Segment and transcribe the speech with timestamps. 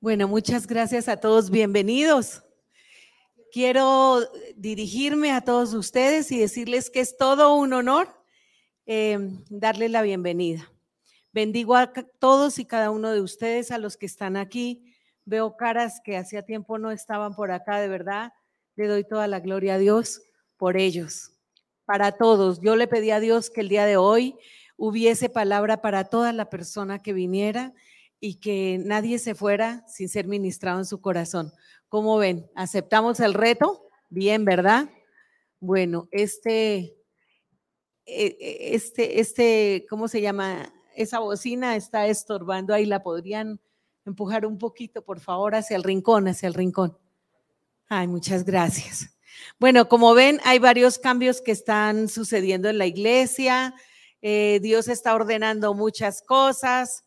[0.00, 1.50] Bueno, muchas gracias a todos.
[1.50, 2.44] Bienvenidos.
[3.50, 4.20] Quiero
[4.54, 8.08] dirigirme a todos ustedes y decirles que es todo un honor
[8.86, 9.18] eh,
[9.50, 10.70] darles la bienvenida.
[11.32, 14.94] Bendigo a todos y cada uno de ustedes, a los que están aquí.
[15.24, 18.32] Veo caras que hacía tiempo no estaban por acá, de verdad.
[18.76, 20.22] Le doy toda la gloria a Dios
[20.56, 21.32] por ellos,
[21.86, 22.60] para todos.
[22.60, 24.36] Yo le pedí a Dios que el día de hoy
[24.76, 27.74] hubiese palabra para toda la persona que viniera
[28.20, 31.52] y que nadie se fuera sin ser ministrado en su corazón.
[31.88, 32.50] ¿Cómo ven?
[32.54, 33.88] ¿Aceptamos el reto?
[34.10, 34.90] Bien, ¿verdad?
[35.60, 36.96] Bueno, este,
[38.04, 40.72] e, e, este, este, ¿cómo se llama?
[40.96, 43.60] Esa bocina está estorbando ahí, la podrían
[44.04, 46.98] empujar un poquito, por favor, hacia el rincón, hacia el rincón.
[47.88, 49.14] Ay, muchas gracias.
[49.58, 53.74] Bueno, como ven, hay varios cambios que están sucediendo en la iglesia.
[54.20, 57.04] Eh, Dios está ordenando muchas cosas.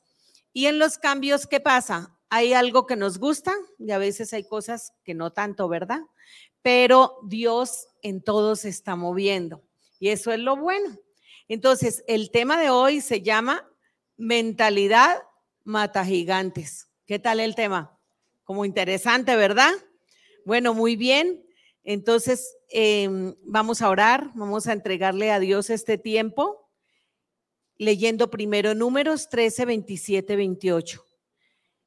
[0.53, 2.17] Y en los cambios, ¿qué pasa?
[2.29, 6.01] Hay algo que nos gusta y a veces hay cosas que no tanto, ¿verdad?
[6.61, 9.63] Pero Dios en todo se está moviendo
[9.99, 10.97] y eso es lo bueno.
[11.47, 13.67] Entonces, el tema de hoy se llama
[14.17, 15.21] mentalidad
[15.63, 16.89] mata gigantes.
[17.05, 17.97] ¿Qué tal el tema?
[18.43, 19.71] Como interesante, ¿verdad?
[20.45, 21.45] Bueno, muy bien.
[21.83, 26.60] Entonces, em, vamos a orar, vamos a entregarle a Dios este tiempo
[27.81, 31.03] leyendo primero números 13, 27, 28.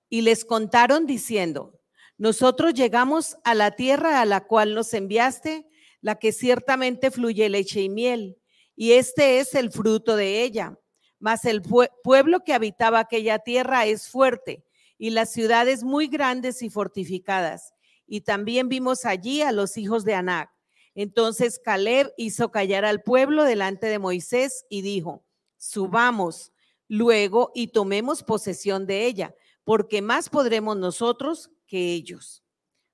[0.08, 1.80] Y les contaron diciendo,
[2.18, 5.68] nosotros llegamos a la tierra a la cual nos enviaste,
[6.00, 8.36] la que ciertamente fluye leche y miel,
[8.74, 10.76] y este es el fruto de ella.
[11.20, 11.62] Mas el
[12.02, 14.64] pueblo que habitaba aquella tierra es fuerte,
[14.98, 17.72] y las ciudades muy grandes y fortificadas.
[18.04, 20.50] Y también vimos allí a los hijos de Anac.
[20.96, 25.24] Entonces Caleb hizo callar al pueblo delante de Moisés y dijo,
[25.64, 26.52] subamos
[26.88, 29.34] luego y tomemos posesión de ella,
[29.64, 32.44] porque más podremos nosotros que ellos.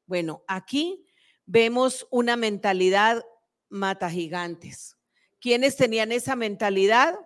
[0.06, 1.05] Bueno, aquí
[1.47, 3.25] vemos una mentalidad
[3.69, 4.97] mata gigantes.
[5.41, 7.19] ¿Quiénes tenían esa mentalidad?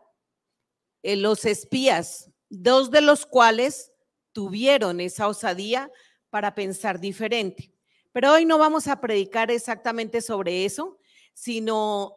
[1.02, 3.92] Eh, los espías, dos de los cuales
[4.32, 5.92] tuvieron esa osadía
[6.30, 7.70] para pensar diferente.
[8.12, 10.98] Pero hoy no vamos a predicar exactamente sobre eso,
[11.34, 12.16] sino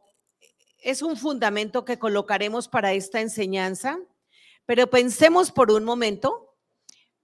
[0.87, 3.99] es un fundamento que colocaremos para esta enseñanza,
[4.65, 6.55] pero pensemos por un momento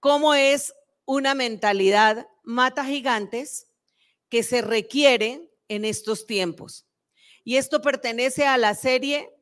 [0.00, 0.74] cómo es
[1.06, 3.70] una mentalidad mata gigantes
[4.28, 6.84] que se requiere en estos tiempos.
[7.42, 9.32] Y esto pertenece a la serie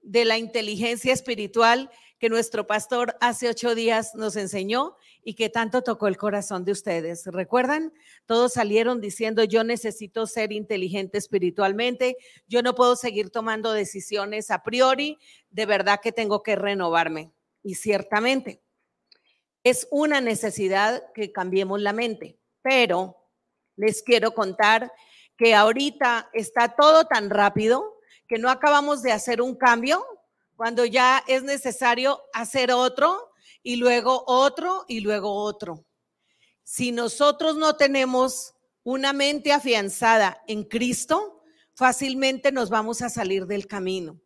[0.00, 1.88] de la inteligencia espiritual
[2.18, 6.72] que nuestro pastor hace ocho días nos enseñó y que tanto tocó el corazón de
[6.72, 7.26] ustedes.
[7.26, 7.92] ¿Recuerdan?
[8.26, 12.16] Todos salieron diciendo, yo necesito ser inteligente espiritualmente,
[12.48, 15.18] yo no puedo seguir tomando decisiones a priori,
[15.50, 17.30] de verdad que tengo que renovarme.
[17.62, 18.60] Y ciertamente,
[19.62, 23.16] es una necesidad que cambiemos la mente, pero
[23.76, 24.92] les quiero contar
[25.36, 30.04] que ahorita está todo tan rápido que no acabamos de hacer un cambio
[30.58, 33.30] cuando ya es necesario hacer otro
[33.62, 35.86] y luego otro y luego otro.
[36.64, 43.68] Si nosotros no tenemos una mente afianzada en Cristo, fácilmente nos vamos a salir del
[43.68, 44.20] camino.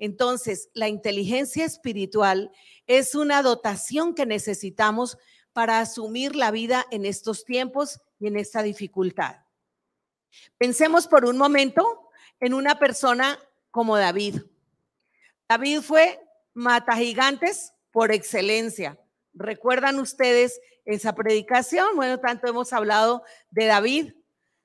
[0.00, 2.50] Entonces, la inteligencia espiritual
[2.88, 5.18] es una dotación que necesitamos
[5.52, 9.36] para asumir la vida en estos tiempos y en esta dificultad.
[10.58, 12.10] Pensemos por un momento
[12.40, 13.38] en una persona
[13.70, 14.42] como David.
[15.48, 16.20] David fue
[16.54, 18.98] mata gigantes por excelencia.
[19.32, 21.94] ¿Recuerdan ustedes esa predicación?
[21.94, 24.14] Bueno, tanto hemos hablado de David.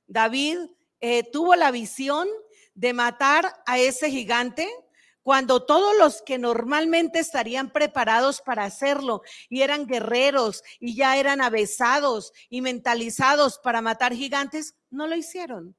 [0.08, 0.58] David
[1.00, 2.28] eh, tuvo la visión
[2.74, 4.70] de matar a ese gigante
[5.24, 11.42] cuando todos los que normalmente estarían preparados para hacerlo y eran guerreros y ya eran
[11.42, 15.76] avesados y mentalizados para matar gigantes, no lo hicieron.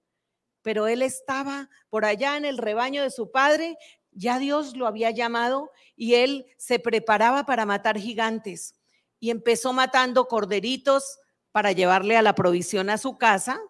[0.63, 3.77] Pero él estaba por allá en el rebaño de su padre
[4.13, 8.75] ya Dios lo había llamado y él se preparaba para matar gigantes
[9.19, 11.19] y empezó matando corderitos
[11.53, 13.61] para llevarle a la provisión a su casa.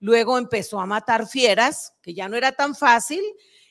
[0.00, 3.22] Luego empezó a matar fieras, que ya no era tan fácil,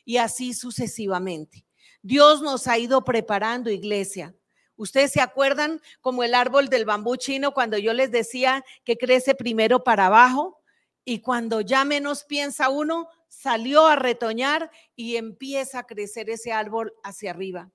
[0.03, 1.65] y así sucesivamente.
[2.01, 4.33] Dios nos ha ido preparando, iglesia.
[4.77, 9.35] Ustedes se acuerdan como el árbol del bambú chino cuando yo les decía que crece
[9.35, 10.62] primero para abajo
[11.03, 16.94] y cuando ya menos piensa uno, salió a retoñar y empieza a crecer ese árbol
[17.03, 17.71] hacia arriba.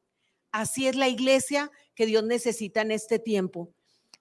[0.50, 3.72] Así es la iglesia que Dios necesita en este tiempo.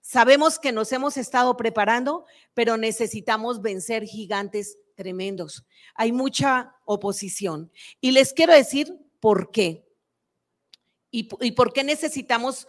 [0.01, 5.65] Sabemos que nos hemos estado preparando, pero necesitamos vencer gigantes tremendos.
[5.93, 7.71] Hay mucha oposición.
[7.99, 9.85] Y les quiero decir por qué.
[11.13, 12.67] Y, por qué necesitamos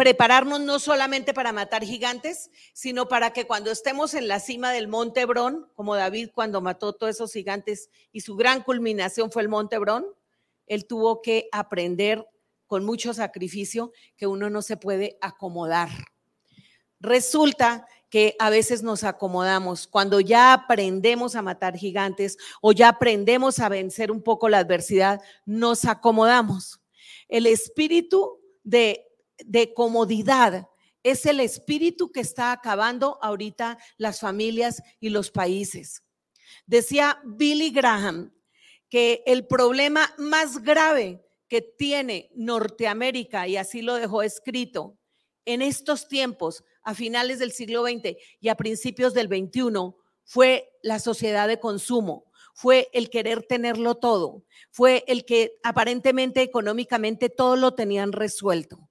[0.00, 4.88] prepararnos no solamente para matar gigantes, sino para que cuando estemos en la cima del
[4.88, 9.50] monte Hebrón, como David cuando mató todos esos gigantes y su gran culminación fue el
[9.50, 10.06] monte Hebrón,
[10.66, 12.26] él tuvo que aprender
[12.66, 15.90] con mucho sacrificio que uno no se puede acomodar.
[16.98, 19.86] Resulta que a veces nos acomodamos.
[19.86, 25.20] Cuando ya aprendemos a matar gigantes o ya aprendemos a vencer un poco la adversidad,
[25.44, 26.80] nos acomodamos.
[27.28, 29.09] El espíritu de,
[29.44, 30.68] de comodidad
[31.02, 36.02] es el espíritu que está acabando ahorita las familias y los países.
[36.66, 38.34] Decía Billy Graham
[38.88, 44.98] que el problema más grave que tiene Norteamérica, y así lo dejó escrito,
[45.44, 49.94] en estos tiempos, a finales del siglo XX y a principios del XXI,
[50.24, 57.30] fue la sociedad de consumo, fue el querer tenerlo todo, fue el que aparentemente económicamente
[57.30, 58.89] todo lo tenían resuelto.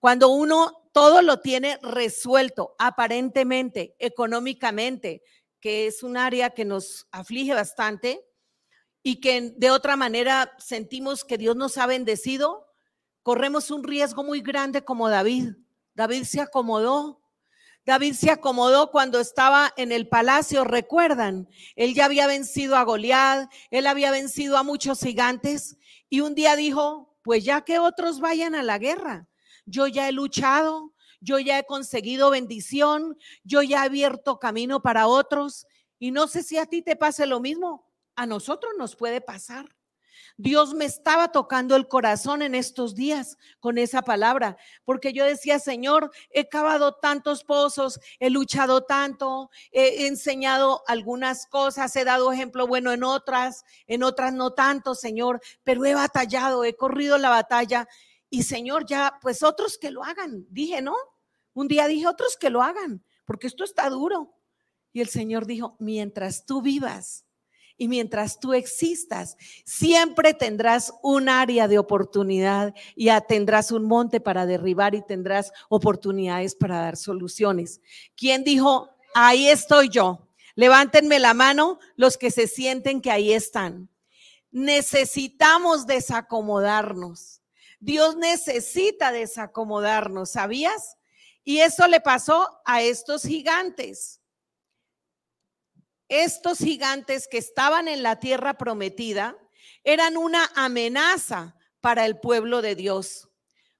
[0.00, 5.22] Cuando uno todo lo tiene resuelto, aparentemente, económicamente,
[5.60, 8.24] que es un área que nos aflige bastante,
[9.06, 12.66] y que de otra manera sentimos que Dios nos ha bendecido,
[13.22, 15.52] corremos un riesgo muy grande como David.
[15.94, 17.22] David se acomodó.
[17.84, 23.48] David se acomodó cuando estaba en el palacio, recuerdan, él ya había vencido a Goliat,
[23.70, 25.76] él había vencido a muchos gigantes
[26.08, 29.28] y un día dijo, pues ya que otros vayan a la guerra,
[29.66, 35.06] yo ya he luchado, yo ya he conseguido bendición, yo ya he abierto camino para
[35.06, 35.66] otros
[35.98, 39.76] y no sé si a ti te pase lo mismo, a nosotros nos puede pasar.
[40.38, 45.58] Dios me estaba tocando el corazón en estos días con esa palabra, porque yo decía,
[45.58, 52.66] Señor, he cavado tantos pozos, he luchado tanto, he enseñado algunas cosas, he dado ejemplo
[52.66, 57.88] bueno en otras, en otras no tanto, Señor, pero he batallado, he corrido la batalla
[58.30, 60.94] y Señor, ya, pues otros que lo hagan, dije, ¿no?
[61.54, 64.34] Un día dije, otros que lo hagan, porque esto está duro.
[64.92, 67.26] Y el Señor dijo, mientras tú vivas,
[67.78, 74.46] y mientras tú existas, siempre tendrás un área de oportunidad y tendrás un monte para
[74.46, 77.80] derribar y tendrás oportunidades para dar soluciones.
[78.16, 80.26] ¿Quién dijo, ahí estoy yo?
[80.54, 83.90] Levántenme la mano los que se sienten que ahí están.
[84.50, 87.35] Necesitamos desacomodarnos.
[87.78, 90.96] Dios necesita desacomodarnos, ¿sabías?
[91.44, 94.20] Y eso le pasó a estos gigantes
[96.08, 99.36] estos gigantes que estaban en la tierra prometida
[99.82, 103.28] eran una amenaza para el pueblo de Dios.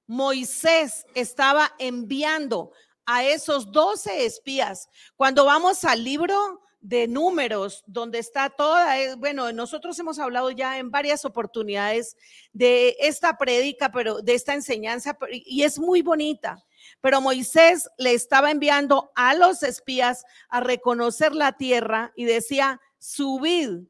[0.07, 2.71] Moisés estaba enviando
[3.05, 4.89] a esos doce espías.
[5.15, 10.77] Cuando vamos al libro de números, donde está toda, eh, bueno, nosotros hemos hablado ya
[10.77, 12.15] en varias oportunidades
[12.53, 16.63] de esta prédica, pero de esta enseñanza, y es muy bonita.
[17.01, 23.81] Pero Moisés le estaba enviando a los espías a reconocer la tierra y decía, subid,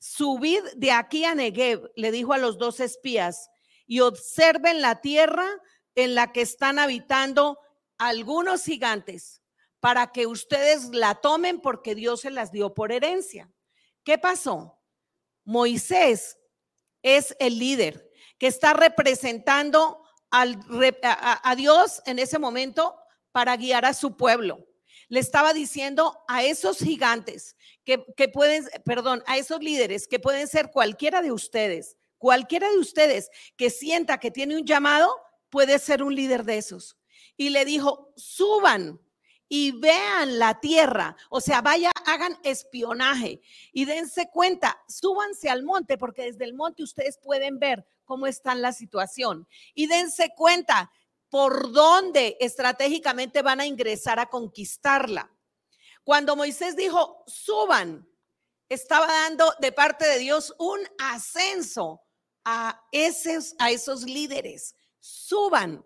[0.00, 3.50] subid de aquí a Negev, le dijo a los dos espías,
[3.86, 5.46] y observen la tierra
[5.94, 7.60] en la que están habitando
[7.98, 9.41] algunos gigantes,
[9.82, 13.50] para que ustedes la tomen porque Dios se las dio por herencia.
[14.04, 14.80] ¿Qué pasó?
[15.42, 16.38] Moisés
[17.02, 18.08] es el líder
[18.38, 22.94] que está representando a, Dios en ese momento
[23.32, 24.64] para guiar a su pueblo.
[25.08, 30.46] Le estaba diciendo a esos gigantes que, que pueden, perdón, a esos líderes que pueden
[30.46, 35.12] ser cualquiera de ustedes, cualquiera de ustedes que sienta que tiene un llamado,
[35.50, 36.96] puede ser un líder de esos.
[37.36, 39.00] Y le dijo, suban
[39.54, 45.98] y vean la tierra, o sea, vaya, hagan espionaje y dense cuenta, súbanse al monte,
[45.98, 50.90] porque desde el monte ustedes pueden ver cómo está la situación y dense cuenta
[51.28, 55.30] por dónde estratégicamente van a ingresar a conquistarla.
[56.02, 58.08] Cuando Moisés dijo, suban,
[58.70, 62.00] estaba dando de parte de Dios un ascenso
[62.46, 64.76] a esos, a esos líderes.
[64.98, 65.84] Suban.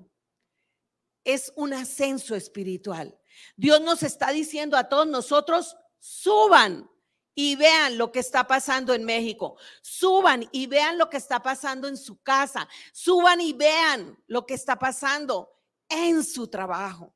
[1.24, 3.18] Es un ascenso espiritual.
[3.56, 6.90] Dios nos está diciendo a todos nosotros, suban
[7.34, 9.56] y vean lo que está pasando en México.
[9.82, 12.66] Suban y vean lo que está pasando en su casa.
[12.92, 15.52] Suban y vean lo que está pasando
[15.88, 17.14] en su trabajo.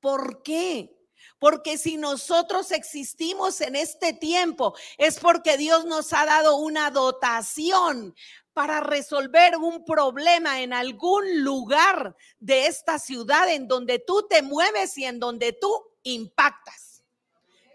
[0.00, 0.93] ¿Por qué?
[1.44, 8.14] Porque si nosotros existimos en este tiempo es porque Dios nos ha dado una dotación
[8.54, 14.96] para resolver un problema en algún lugar de esta ciudad en donde tú te mueves
[14.96, 17.04] y en donde tú impactas.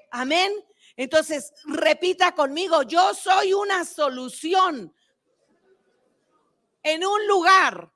[0.09, 0.51] Amén.
[0.95, 4.91] Entonces, repita conmigo, yo soy una solución.
[6.81, 7.93] En un lugar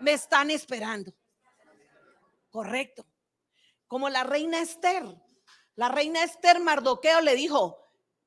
[0.00, 1.12] me están esperando.
[2.50, 3.04] correcto.
[3.86, 5.04] Como la reina Esther.
[5.76, 7.78] La reina Esther Mardoqueo le dijo,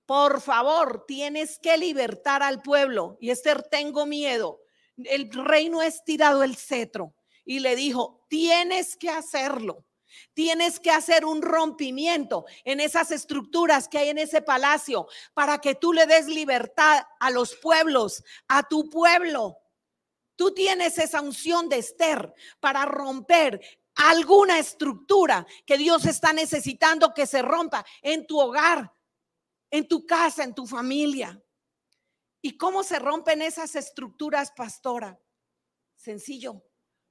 [0.05, 3.17] por favor, tienes que libertar al pueblo.
[3.19, 4.61] Y Esther, tengo miedo.
[4.97, 7.13] El reino ha estirado el cetro
[7.45, 9.85] y le dijo, tienes que hacerlo.
[10.33, 15.75] Tienes que hacer un rompimiento en esas estructuras que hay en ese palacio para que
[15.75, 19.57] tú le des libertad a los pueblos, a tu pueblo.
[20.35, 23.59] Tú tienes esa unción de Esther para romper
[23.97, 28.93] alguna estructura que Dios está necesitando que se rompa en tu hogar,
[29.69, 31.41] en tu casa, en tu familia.
[32.41, 35.19] ¿Y cómo se rompen esas estructuras, pastora?
[35.95, 36.63] Sencillo,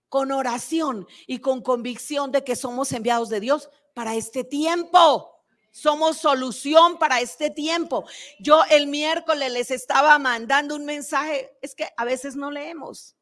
[0.09, 5.33] con oración y con convicción de que somos enviados de Dios para este tiempo.
[5.73, 8.07] Somos solución para este tiempo.
[8.39, 13.16] Yo el miércoles les estaba mandando un mensaje, es que a veces no leemos.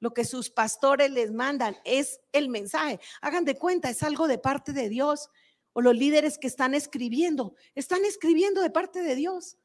[0.00, 2.98] Lo que sus pastores les mandan es el mensaje.
[3.20, 5.30] Hagan de cuenta, es algo de parte de Dios.
[5.72, 9.58] O los líderes que están escribiendo, están escribiendo de parte de Dios.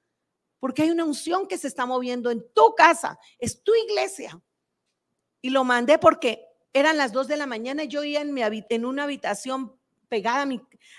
[0.60, 4.40] Porque hay una unción que se está moviendo en tu casa, es tu iglesia.
[5.42, 9.04] Y lo mandé porque eran las dos de la mañana y yo iba en, una
[9.04, 10.48] habitación pegada a,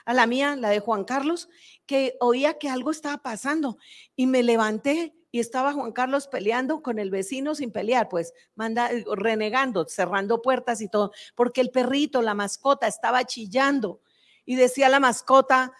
[0.06, 1.48] a la mía, la de Juan Carlos,
[1.84, 3.76] que oía que algo estaba pasando
[4.16, 8.88] y me levanté y estaba Juan Carlos peleando con el vecino sin pelear, pues manda,
[9.16, 14.00] renegando, cerrando puertas y todo, porque el perrito, la mascota, estaba chillando.
[14.46, 15.74] Y decía la mascota,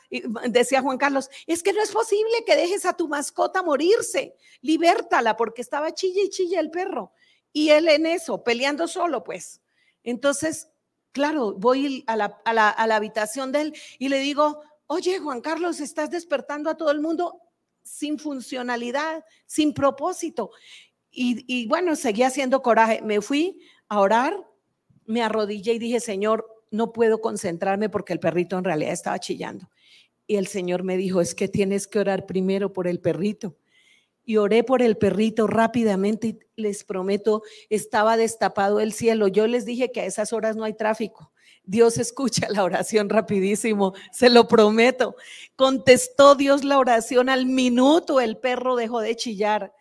[0.50, 5.38] decía Juan Carlos, es que no es posible que dejes a tu mascota morirse, libértala,
[5.38, 7.12] porque estaba chilla y chilla el perro.
[7.50, 9.62] Y él en eso, peleando solo, pues.
[10.02, 10.68] Entonces,
[11.12, 16.68] claro, voy a la, habitación de él y le digo, oye, Juan Carlos, estás despertando
[16.68, 17.40] a todo el mundo
[17.86, 20.50] sin funcionalidad, sin propósito.
[21.10, 23.00] Y, bueno, seguí haciendo coraje.
[23.00, 24.36] Me fui a orar,
[25.06, 29.70] me arrodillé y dije, Señor, no puedo concentrarme porque el perrito en realidad estaba chillando.
[30.26, 33.56] Y el Señor me dijo, es que tienes que orar primero por el perrito
[34.26, 39.28] y oré por el perrito rápidamente y les prometo, estaba destapado el cielo.
[39.28, 41.32] Yo les dije que a esas horas no hay tráfico.
[41.66, 45.16] Dios escucha la oración rapidísimo, se lo prometo.
[45.56, 49.72] Contestó Dios la oración al minuto, el perro dejó de chillar.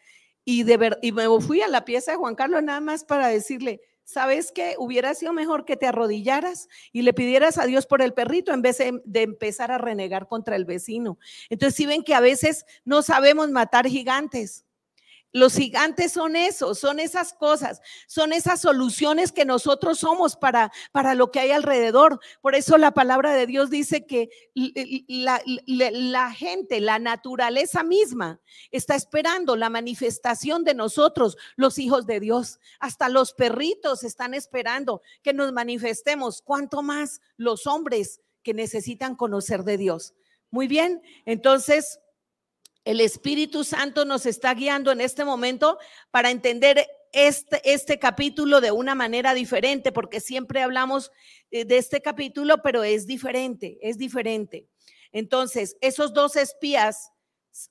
[0.43, 3.27] Y, de ver, y me fui a la pieza de Juan Carlos nada más para
[3.27, 4.75] decirle, ¿sabes qué?
[4.77, 8.61] Hubiera sido mejor que te arrodillaras y le pidieras a Dios por el perrito en
[8.61, 11.17] vez de, empezar a renegar contra el vecino.
[11.49, 14.64] Entonces, si ven que a veces no sabemos matar gigantes.
[15.35, 21.13] Los gigantes son eso, son esas cosas, son esas soluciones que nosotros somos para, para
[21.13, 22.21] lo que hay alrededor.
[22.39, 28.39] Por eso la palabra de Dios dice que la, la, gente, la naturaleza misma,
[28.71, 32.61] está esperando la manifestación de nosotros, los hijos de Dios.
[32.79, 36.41] Hasta los perritos están esperando que nos manifestemos.
[36.43, 40.13] ¿Cuánto más los hombres que necesitan conocer de Dios?
[40.49, 41.99] Muy bien, entonces
[42.85, 45.79] el Espíritu Santo nos está guiando en este momento
[46.11, 51.11] para entender este, este capítulo de una manera diferente, porque siempre hablamos
[51.49, 54.67] eh, de este capítulo, pero es diferente, es diferente.
[55.11, 57.11] Entonces, esos dos espías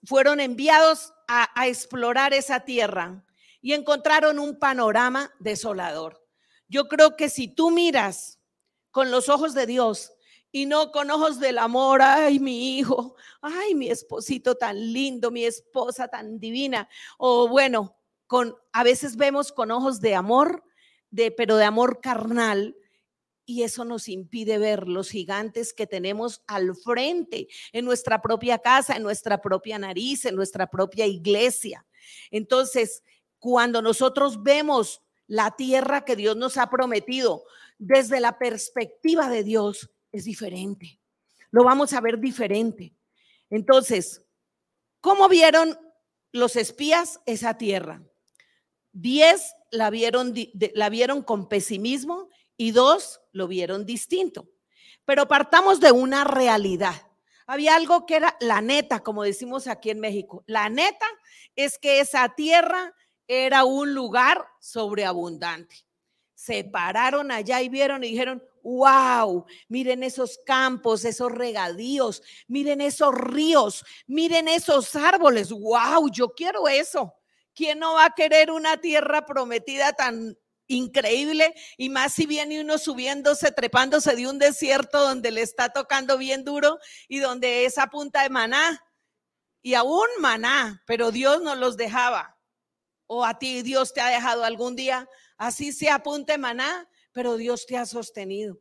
[0.04, 3.24] fueron enviados a, a explorar esa tierra
[3.60, 6.26] y encontraron un panorama desolador.
[6.66, 8.40] Yo creo que si tú miras
[8.90, 10.12] con los ojos de Dios
[10.54, 15.44] y no con ojos del amor, ay, mi hijo, ay, mi esposito tan lindo, mi
[15.44, 16.88] esposa tan divina.
[17.18, 17.96] O bueno,
[18.28, 20.62] con a veces vemos con ojos de amor,
[21.10, 22.76] de pero de amor carnal,
[23.44, 28.94] y eso nos impide ver los gigantes que tenemos al frente, en nuestra propia casa,
[28.94, 31.84] en nuestra propia nariz, en nuestra propia iglesia.
[32.30, 33.02] Entonces,
[33.40, 37.42] cuando nosotros vemos la tierra que Dios nos ha prometido
[37.76, 41.00] desde la perspectiva de Dios, es diferente.
[41.50, 42.94] Lo vamos a ver diferente.
[43.50, 44.24] Entonces,
[45.00, 45.76] ¿cómo vieron
[46.30, 48.00] los espías esa tierra?
[48.92, 50.34] Diez la vieron,
[50.74, 54.48] la vieron con pesimismo y dos lo vieron distinto.
[55.04, 57.10] Pero partamos de una realidad.
[57.46, 60.44] Había algo que era la neta, como decimos aquí en México.
[60.46, 61.06] La neta
[61.56, 62.94] es que esa tierra
[63.26, 65.84] era un lugar sobreabundante.
[66.34, 73.14] Se pararon allá y vieron y dijeron, wow, miren esos campos, esos regadíos, miren esos
[73.14, 77.14] ríos, miren esos árboles, wow, yo quiero eso.
[77.54, 82.78] ¿Quién no va a querer una tierra prometida tan increíble y más si viene uno
[82.78, 87.88] subiéndose, trepándose de un desierto donde le está tocando bien duro y donde es a
[87.88, 88.82] punta de maná.
[89.62, 92.36] Y aún maná, pero Dios no los dejaba.
[93.06, 97.36] O a ti Dios te ha dejado algún día, así sea punta de maná, pero
[97.38, 98.58] Dios te ha sostenido.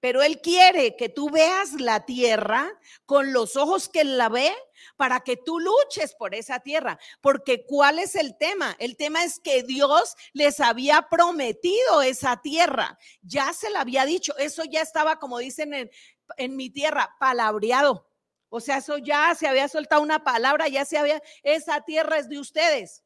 [0.00, 2.70] pero Él quiere que tú veas la tierra
[3.06, 4.52] con los ojos que Él la ve
[4.96, 6.98] para que tú luches por esa tierra.
[7.22, 8.76] Porque ¿cuál es el tema?
[8.78, 12.98] El tema es que Dios les había prometido esa tierra.
[13.22, 14.36] Ya se la había dicho.
[14.36, 15.90] Eso ya estaba, como dicen en,
[16.36, 18.06] en mi tierra, palabreado.
[18.50, 22.28] O sea, eso ya se había soltado una palabra, ya se había, esa tierra es
[22.28, 23.04] de ustedes.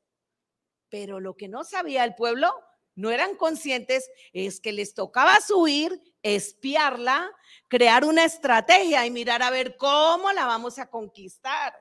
[0.89, 2.53] Pero lo que no sabía el pueblo
[2.99, 7.31] no eran conscientes es que les tocaba subir, espiarla,
[7.69, 11.73] crear una estrategia y mirar a ver cómo la vamos a conquistar.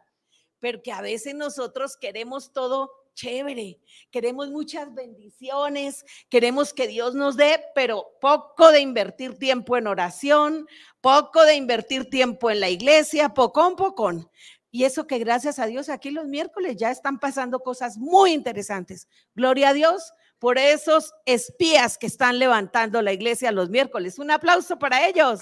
[0.62, 3.80] Porque a veces nosotros queremos todo chévere,
[4.12, 10.68] queremos muchas bendiciones, queremos que Dios nos dé, pero poco de invertir tiempo en oración,
[11.02, 14.30] poco de invertir tiempo en la iglesia, poco a poco.
[14.70, 19.08] Y eso que gracias a Dios aquí los miércoles ya están pasando cosas muy interesantes.
[19.34, 24.20] Gloria a Dios, por esos espías que están levantando la iglesia los miércoles.
[24.20, 25.42] Un aplauso para ellos.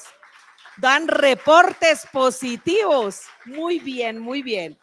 [0.77, 3.21] Dan reportes positivos.
[3.45, 4.77] Muy bien, muy bien.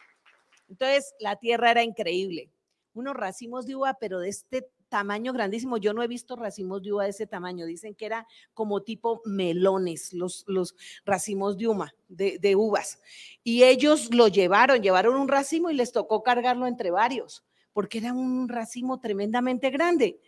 [0.69, 2.49] Entonces, la tierra era increíble.
[2.93, 5.77] Unos racimos de uva, pero de este tamaño grandísimo.
[5.77, 7.65] Yo no he visto racimos de uva de ese tamaño.
[7.65, 12.99] Dicen que era como tipo melones, los, los racimos de, uva, de, de uvas.
[13.43, 17.43] Y ellos lo llevaron, llevaron un racimo y les tocó cargarlo entre varios
[17.73, 20.19] porque era un racimo tremendamente grande.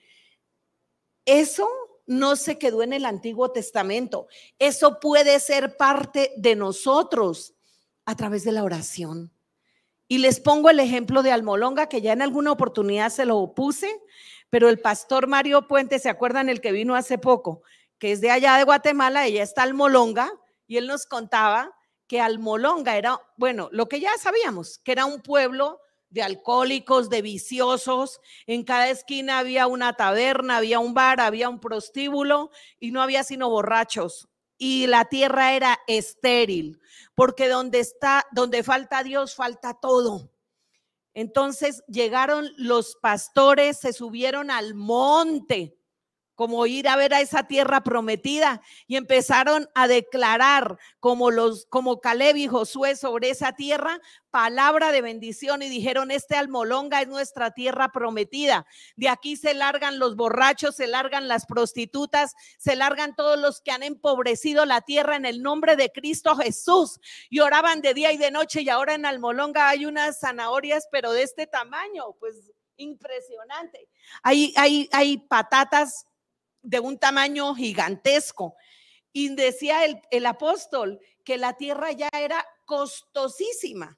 [1.25, 1.67] Eso
[2.07, 4.27] no se quedó en el Antiguo Testamento.
[4.59, 7.55] Eso puede ser parte de nosotros
[8.05, 9.31] a través de la oración.
[10.07, 13.99] Y les pongo el ejemplo de Almolonga, que ya en alguna oportunidad se lo puse,
[14.51, 17.63] pero el pastor Mario Puente, ¿se acuerdan el que vino hace poco?
[17.97, 20.31] Que es de allá de Guatemala, ella está Almolonga,
[20.67, 21.71] y él nos contaba
[22.07, 25.79] que Almolonga era, bueno, lo que ya sabíamos, que era un pueblo
[26.15, 28.21] de alcohólicos, de viciosos.
[28.47, 33.25] En cada esquina había una taberna, había un bar, había un prostíbulo y no había
[33.25, 34.29] sino borrachos.
[34.57, 36.79] Y la tierra era estéril,
[37.15, 40.31] porque donde está, donde falta Dios, falta todo.
[41.13, 45.77] Entonces llegaron los pastores, se subieron al monte
[46.35, 52.01] como ir a ver a esa tierra prometida y empezaron a declarar como los como
[52.01, 57.51] Caleb y Josué sobre esa tierra palabra de bendición y dijeron este Almolonga es nuestra
[57.51, 58.67] tierra prometida.
[58.97, 63.71] De aquí se largan los borrachos, se largan las prostitutas, se largan todos los que
[63.71, 66.99] han empobrecido la tierra en el nombre de Cristo Jesús.
[67.29, 71.13] Y oraban de día y de noche y ahora en Almolonga hay unas zanahorias pero
[71.13, 73.87] de este tamaño, pues impresionante.
[74.21, 76.07] Hay hay hay patatas
[76.65, 78.55] de un tamaño gigantesco.
[79.13, 83.97] Y decía el, apóstol que la tierra ya era costosísima.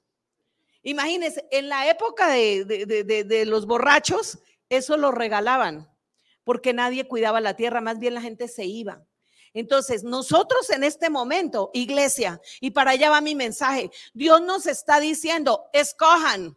[0.82, 5.90] Imagínense, en la época de, de, los borrachos, eso lo regalaban,
[6.44, 9.04] porque nadie cuidaba la tierra, más bien la gente se iba.
[9.54, 15.00] Entonces, nosotros en este momento, iglesia, y para allá va mi mensaje, Dios nos está
[15.00, 16.56] diciendo, escojan,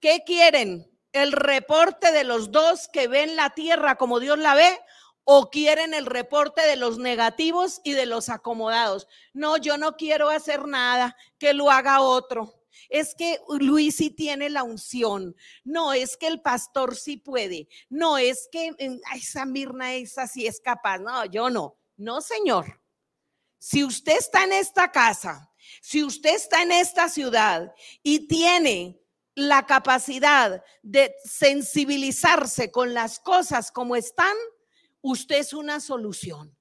[0.00, 0.90] ¿qué quieren?
[1.12, 4.78] ¿El reporte de los dos que ven la tierra como Dios la ve
[5.24, 9.06] o quieren el reporte de los negativos y de los acomodados.
[9.32, 12.54] No, yo no quiero hacer nada, que lo haga otro.
[12.88, 15.36] Es que Luis sí tiene la unción.
[15.64, 17.68] No, es que el pastor sí puede.
[17.88, 18.74] No, es que
[19.14, 20.98] esa Mirna esa sí es capaz.
[20.98, 21.76] No, yo no.
[21.96, 22.80] No, señor.
[23.58, 25.52] Si usted está en esta casa,
[25.82, 29.00] si usted está en esta ciudad y tiene
[29.34, 34.34] la capacidad de sensibilizarse con las cosas como están,
[35.02, 36.56] usted es una solución.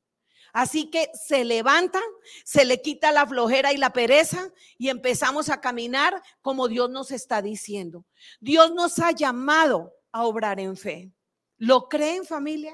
[0.51, 2.01] Así que se levanta,
[2.43, 7.11] se le quita la flojera y la pereza y empezamos a caminar como Dios nos
[7.11, 8.05] está diciendo.
[8.39, 11.11] Dios nos ha llamado a obrar en fe.
[11.57, 12.73] ¿Lo creen familia?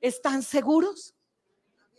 [0.00, 1.14] ¿Están seguros?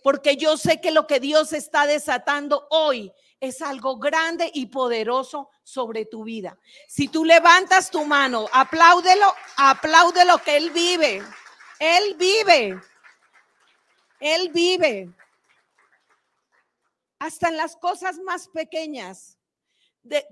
[0.03, 5.49] Porque yo sé que lo que Dios está desatando hoy es algo grande y poderoso
[5.63, 6.57] sobre tu vida.
[6.87, 11.23] Si tú levantas tu mano, apláudelo, apláudelo que Él vive.
[11.79, 12.81] Él vive.
[14.19, 15.13] Él vive.
[17.19, 19.37] Hasta en las cosas más pequeñas.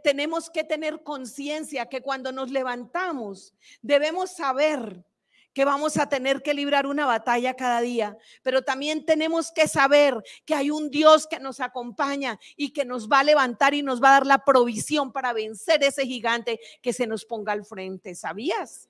[0.04, 5.04] tenemos que tener conciencia que cuando nos levantamos debemos saber
[5.54, 10.22] que vamos a tener que librar una batalla cada día, pero también tenemos que saber
[10.46, 14.02] que hay un Dios que nos acompaña y que nos va a levantar y nos
[14.02, 18.16] va a dar la provisión para vencer ese gigante que se nos ponga al frente.
[18.16, 18.90] ¿Sabías?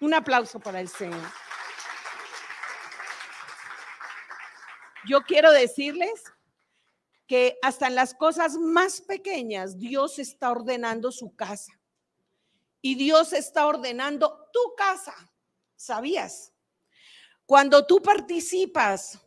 [0.00, 1.20] Un aplauso para el Señor.
[5.06, 6.24] Yo quiero decirles
[7.26, 11.72] que hasta en las cosas más pequeñas Dios está ordenando su casa.
[12.82, 15.14] Y Dios está ordenando tu casa.
[15.76, 16.52] ¿Sabías?
[17.46, 19.20] Cuando tú participas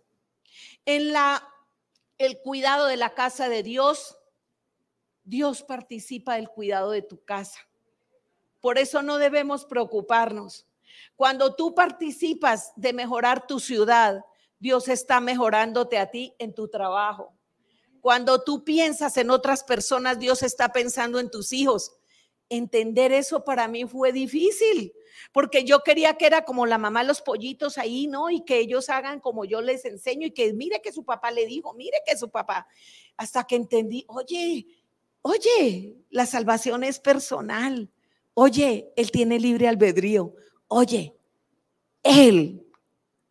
[0.85, 1.49] En la
[2.17, 4.17] el cuidado de la casa de Dios,
[5.23, 7.59] Dios participa del cuidado de tu casa.
[8.63, 10.65] Por eso no debemos preocuparnos.
[11.17, 14.23] Cuando tú participas de mejorar tu ciudad,
[14.57, 17.33] Dios está mejorándote a ti en tu trabajo.
[17.99, 21.91] Cuando tú piensas en otras personas, Dios está pensando en tus hijos.
[22.47, 24.93] Entender eso para mí fue difícil,
[25.33, 28.29] porque yo quería que era como la mamá los pollitos ahí, ¿no?
[28.29, 31.45] Y que ellos hagan como yo les enseño y que mire que su papá le
[31.47, 32.65] dijo, mire que su papá,
[33.17, 34.67] hasta que entendí, oye,
[35.21, 37.89] oye, la salvación es personal,
[38.33, 40.35] oye, él tiene libre albedrío,
[40.67, 41.15] oye,
[42.03, 42.65] él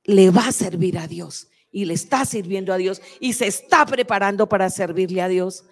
[0.05, 3.87] le va a servir a Dios y le está sirviendo a Dios y se está
[3.87, 5.65] preparando para servirle a Dios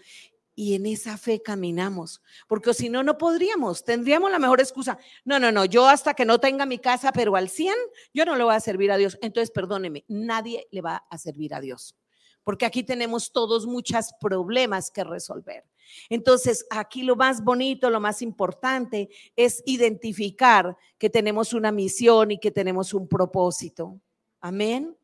[0.55, 4.99] y en esa fe caminamos, porque si no, no podríamos, tendríamos la mejor excusa.
[5.25, 7.75] No, no, no, yo hasta que no tenga mi casa, pero al 100,
[8.13, 9.17] yo no le voy a servir a Dios.
[9.23, 11.97] Entonces, perdóneme, nadie le va a servir a Dios,
[12.45, 15.65] porque aquí tenemos todos muchos problemas que resolver.
[16.09, 22.39] Entonces, aquí lo más bonito, lo más importante es identificar que tenemos una misión y
[22.39, 24.01] que tenemos un propósito.
[24.41, 24.97] Amén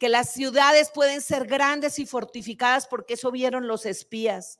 [0.00, 4.58] que las ciudades pueden ser grandes y fortificadas porque eso vieron los espías.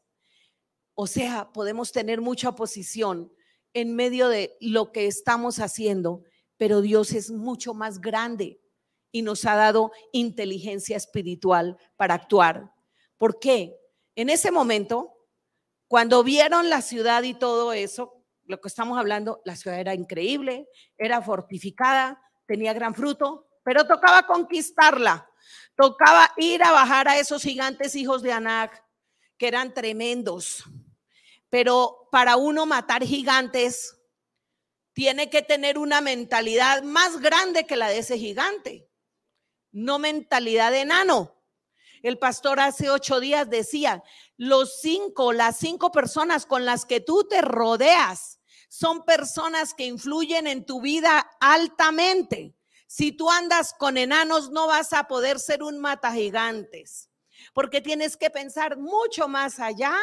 [0.94, 3.32] O sea, podemos tener mucha oposición
[3.72, 6.24] en medio de lo que estamos haciendo,
[6.58, 8.60] pero Dios es mucho más grande
[9.12, 12.74] y nos ha dado inteligencia espiritual para actuar.
[13.16, 13.78] ¿Por qué?
[14.16, 15.14] En ese momento,
[15.90, 20.68] cuando vieron la ciudad y todo eso, lo que estamos hablando, la ciudad era increíble,
[20.96, 25.28] era fortificada, tenía gran fruto, pero tocaba conquistarla.
[25.74, 28.84] Tocaba ir a bajar a esos gigantes hijos de Anac,
[29.36, 30.62] que eran tremendos.
[31.48, 34.00] Pero para uno matar gigantes,
[34.92, 38.88] tiene que tener una mentalidad más grande que la de ese gigante,
[39.72, 41.36] no mentalidad de enano.
[42.02, 44.02] El pastor hace ocho días decía,
[44.40, 50.46] los cinco, las cinco personas con las que tú te rodeas son personas que influyen
[50.46, 52.54] en tu vida altamente.
[52.86, 57.10] Si tú andas con enanos, no vas a poder ser un mata gigantes,
[57.52, 59.94] porque tienes que pensar mucho más allá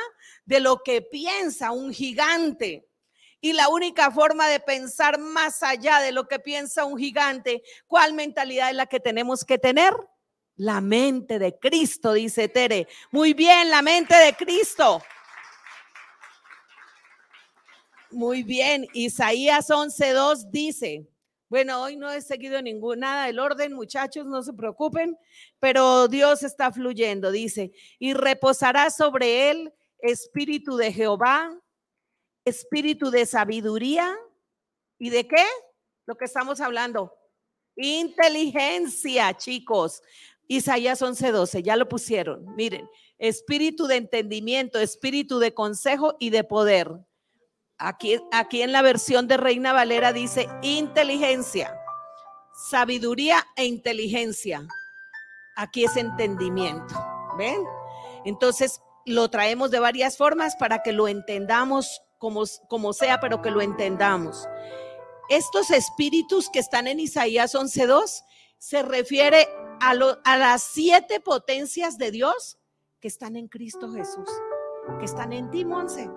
[0.46, 2.88] de lo que piensa un gigante.
[3.42, 8.14] Y la única forma de pensar más allá de lo que piensa un gigante, ¿cuál
[8.14, 9.96] mentalidad es la que tenemos que tener?
[10.58, 12.88] La mente de Cristo, dice Tere.
[13.12, 15.02] Muy bien, la mente de Cristo.
[18.12, 21.08] Muy bien, Isaías 11.2 dice,
[21.50, 25.18] bueno, hoy no he seguido ningún, nada del orden, muchachos, no se preocupen,
[25.60, 31.52] pero Dios está fluyendo, dice, y reposará sobre él espíritu de Jehová,
[32.46, 34.16] espíritu de sabiduría
[34.98, 35.46] y de qué?
[36.06, 37.14] Lo que estamos hablando.
[37.76, 40.02] Inteligencia, chicos.
[40.48, 42.56] Isaías 11:12, ya lo pusieron.
[42.56, 46.92] Miren, espíritu de entendimiento, espíritu de consejo y de poder.
[47.78, 51.78] Aquí, aquí en la versión de Reina Valera dice inteligencia,
[52.70, 54.68] sabiduría e inteligencia.
[55.56, 56.96] Aquí es entendimiento.
[57.38, 57.64] ¿Ven?
[58.26, 63.52] Entonces lo traemos de varias formas para que lo entendamos como, como sea, pero que
[63.52, 64.48] lo entendamos.
[65.30, 68.24] Estos espíritus que están en Isaías 11.2
[68.58, 69.48] se refiere
[69.80, 72.58] a, las siete potencias de Dios
[73.00, 74.30] que están en Cristo Jesús,
[75.00, 76.10] que están en ti, Monse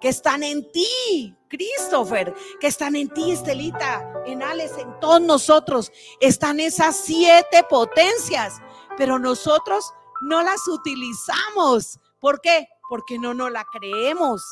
[0.00, 5.90] que están en ti, Christopher, que están en ti, Estelita, en Alex, en todos nosotros.
[6.20, 8.60] Están esas siete potencias,
[8.98, 11.98] pero nosotros no las utilizamos.
[12.20, 12.68] ¿Por qué?
[12.90, 14.44] Porque no nos la creemos.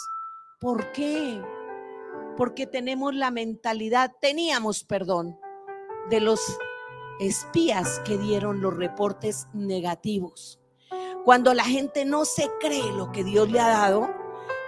[0.59, 1.43] ¿Por qué?
[2.37, 5.39] Porque tenemos la mentalidad, teníamos, perdón,
[6.09, 6.41] de los
[7.21, 10.59] espías que dieron los reportes negativos.
[11.25, 14.11] Cuando la gente no se cree lo que Dios le ha dado,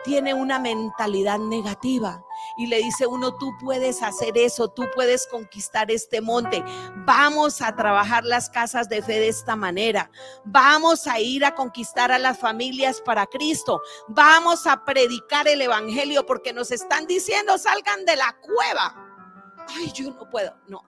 [0.05, 2.23] tiene una mentalidad negativa
[2.57, 6.63] y le dice uno, tú puedes hacer eso, tú puedes conquistar este monte,
[7.07, 10.11] vamos a trabajar las casas de fe de esta manera,
[10.45, 16.27] vamos a ir a conquistar a las familias para Cristo, vamos a predicar el Evangelio
[16.27, 18.95] porque nos están diciendo, salgan de la cueva.
[19.69, 20.83] Ay, yo no puedo, no,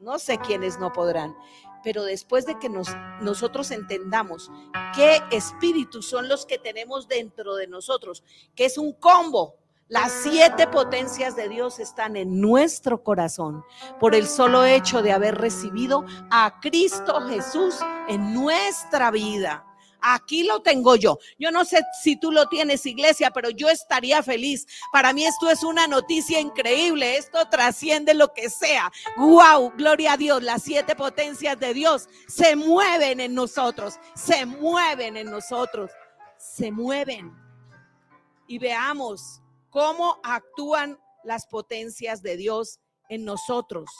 [0.00, 1.36] no sé quiénes no podrán,
[1.82, 2.88] pero después de que nos,
[3.20, 4.50] nosotros entendamos
[4.94, 9.56] qué espíritus son los que tenemos dentro de nosotros, que es un combo,
[9.88, 13.64] las siete potencias de Dios están en nuestro corazón
[14.00, 17.76] por el solo hecho de haber recibido a Cristo Jesús
[18.08, 19.65] en nuestra vida.
[20.08, 21.18] Aquí lo tengo yo.
[21.36, 24.64] Yo no sé si tú lo tienes, iglesia, pero yo estaría feliz.
[24.92, 27.16] Para mí esto es una noticia increíble.
[27.16, 28.92] Esto trasciende lo que sea.
[29.16, 30.44] Wow, gloria a Dios.
[30.44, 33.98] Las siete potencias de Dios se mueven en nosotros.
[34.14, 35.90] Se mueven en nosotros.
[36.38, 37.32] Se mueven.
[38.46, 43.90] Y veamos cómo actúan las potencias de Dios en nosotros.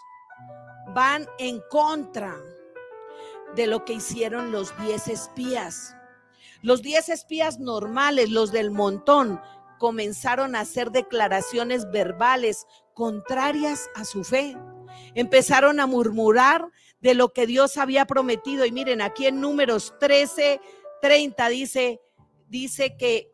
[0.94, 2.36] Van en contra
[3.56, 5.95] de lo que hicieron los diez espías.
[6.66, 9.40] Los diez espías normales, los del montón,
[9.78, 14.56] comenzaron a hacer declaraciones verbales contrarias a su fe.
[15.14, 16.68] Empezaron a murmurar
[17.00, 18.66] de lo que Dios había prometido.
[18.66, 20.60] Y miren, aquí en números 13,
[21.02, 22.00] 30 dice,
[22.48, 23.30] dice que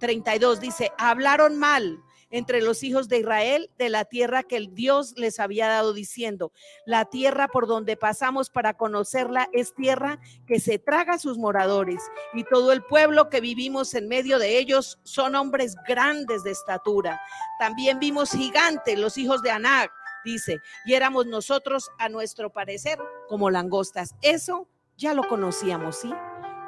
[0.00, 5.14] 32 dice, hablaron mal entre los hijos de Israel de la tierra que el Dios
[5.16, 6.50] les había dado diciendo,
[6.84, 12.02] la tierra por donde pasamos para conocerla es tierra que se traga a sus moradores
[12.34, 17.20] y todo el pueblo que vivimos en medio de ellos son hombres grandes de estatura.
[17.58, 19.92] También vimos gigantes, los hijos de Anac,
[20.24, 24.14] dice, y éramos nosotros a nuestro parecer como langostas.
[24.22, 26.12] Eso ya lo conocíamos, ¿sí?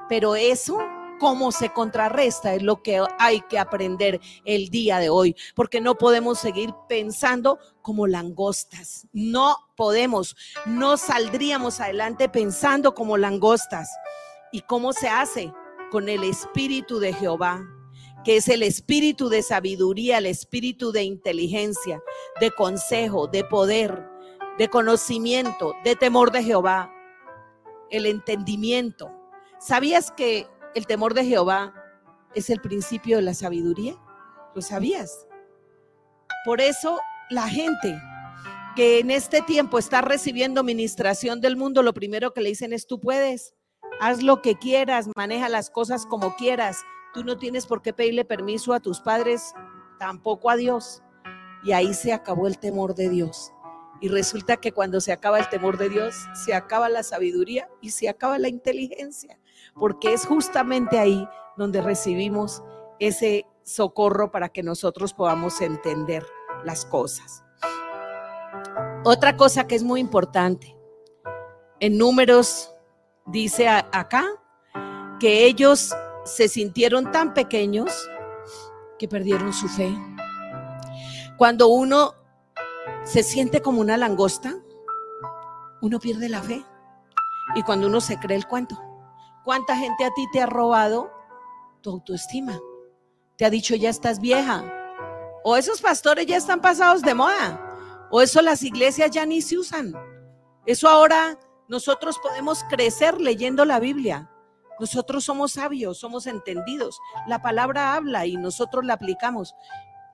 [0.09, 0.79] Pero eso
[1.19, 5.97] cómo se contrarresta es lo que hay que aprender el día de hoy, porque no
[5.97, 9.07] podemos seguir pensando como langostas.
[9.13, 13.91] No podemos, no saldríamos adelante pensando como langostas.
[14.53, 15.53] ¿Y cómo se hace?
[15.91, 17.65] Con el Espíritu de Jehová
[18.25, 22.03] que es el espíritu de sabiduría, el espíritu de inteligencia,
[22.41, 24.09] de consejo, de poder,
[24.59, 26.91] de conocimiento, de temor de Jehová,
[27.91, 29.13] el entendimiento.
[29.59, 31.73] ¿Sabías que el temor de Jehová
[32.35, 33.97] es el principio de la sabiduría.
[34.55, 35.27] ¿Lo sabías?
[36.45, 37.97] Por eso la gente
[38.77, 42.87] que en este tiempo está recibiendo ministración del mundo, lo primero que le dicen es,
[42.87, 43.55] tú puedes,
[44.01, 46.83] haz lo que quieras, maneja las cosas como quieras,
[47.13, 49.55] tú no tienes por qué pedirle permiso a tus padres,
[50.01, 51.03] tampoco a Dios.
[51.63, 53.53] Y ahí se acabó el temor de Dios.
[54.01, 57.91] Y resulta que cuando se acaba el temor de Dios, se acaba la sabiduría y
[57.91, 59.39] se acaba la inteligencia
[59.75, 62.63] porque es justamente ahí donde recibimos
[62.99, 66.25] ese socorro para que nosotros podamos entender
[66.65, 67.43] las cosas.
[69.05, 70.77] Otra cosa que es muy importante,
[71.81, 72.73] en números
[73.27, 74.25] dice acá
[75.21, 78.09] que ellos se sintieron tan pequeños
[78.99, 79.95] que perdieron su fe.
[81.37, 82.15] Cuando uno
[83.05, 84.55] se siente como una langosta,
[85.83, 86.65] uno pierde la fe.
[87.55, 88.81] Y cuando uno se cree el cuento.
[89.45, 91.13] ¿Cuánta gente a ti te ha robado
[91.83, 92.59] tu autoestima?
[93.37, 94.65] Te ha dicho, ya estás vieja.
[95.45, 98.09] O esos pastores ya están pasados de moda.
[98.11, 99.93] O eso las iglesias ya ni se usan.
[100.65, 104.31] Eso ahora nosotros podemos crecer leyendo la Biblia.
[104.81, 106.99] Nosotros somos sabios, somos entendidos.
[107.27, 109.55] La palabra habla y nosotros la aplicamos.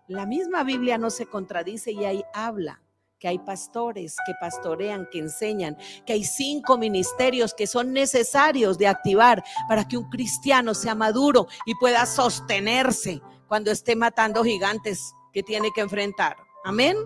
[0.09, 2.83] La misma Biblia no se contradice y ahí habla
[3.21, 8.89] que hay pastores que pastorean, que enseñan, que hay cinco ministerios que son necesarios de
[8.89, 15.43] activar para que un cristiano sea maduro y pueda sostenerse cuando esté matando gigantes que
[15.43, 16.35] tiene que enfrentar.
[16.65, 16.97] Amén.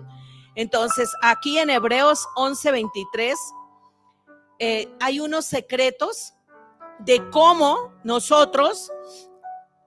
[0.55, 3.35] Entonces, aquí en Hebreos 11:23
[4.59, 6.33] eh, hay unos secretos
[6.99, 8.89] de cómo nosotros,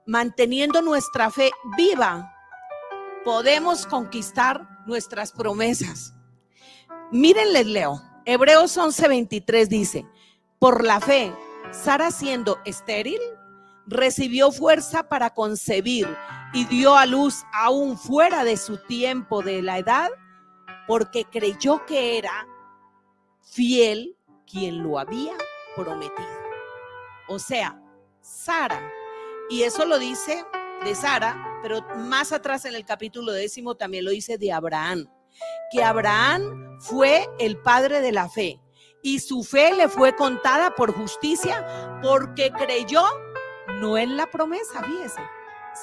[0.05, 2.31] manteniendo nuestra fe viva,
[3.25, 6.13] podemos conquistar nuestras promesas.
[7.11, 8.01] Miren, les leo.
[8.25, 10.05] Hebreos 11:23 dice,
[10.59, 11.33] por la fe,
[11.71, 13.19] Sara siendo estéril,
[13.87, 16.07] recibió fuerza para concebir
[16.53, 20.09] y dio a luz aún fuera de su tiempo de la edad,
[20.85, 22.47] porque creyó que era
[23.41, 25.35] fiel quien lo había
[25.75, 26.27] prometido.
[27.27, 27.81] O sea,
[28.21, 28.87] Sara,
[29.49, 30.45] y eso lo dice
[30.83, 35.07] de Sara, pero más atrás en el capítulo décimo también lo dice de Abraham
[35.71, 38.59] que Abraham fue el padre de la fe
[39.01, 43.03] y su fe le fue contada por justicia porque creyó
[43.79, 45.21] no en la promesa, fíjese,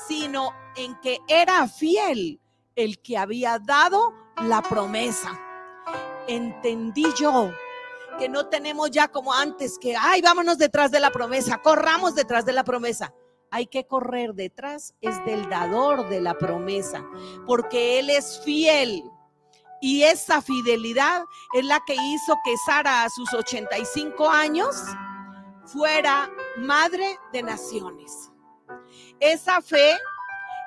[0.08, 2.40] sino en que era fiel
[2.74, 5.40] el que había dado la promesa.
[6.26, 7.52] Entendí yo
[8.18, 12.44] que no tenemos ya como antes que, ay, vámonos detrás de la promesa, corramos detrás
[12.44, 13.14] de la promesa.
[13.50, 17.04] Hay que correr detrás, es del dador de la promesa,
[17.46, 19.04] porque Él es fiel
[19.86, 21.22] y esa fidelidad
[21.54, 24.74] es la que hizo que Sara a sus 85 años
[25.64, 28.32] fuera madre de naciones.
[29.20, 29.96] Esa fe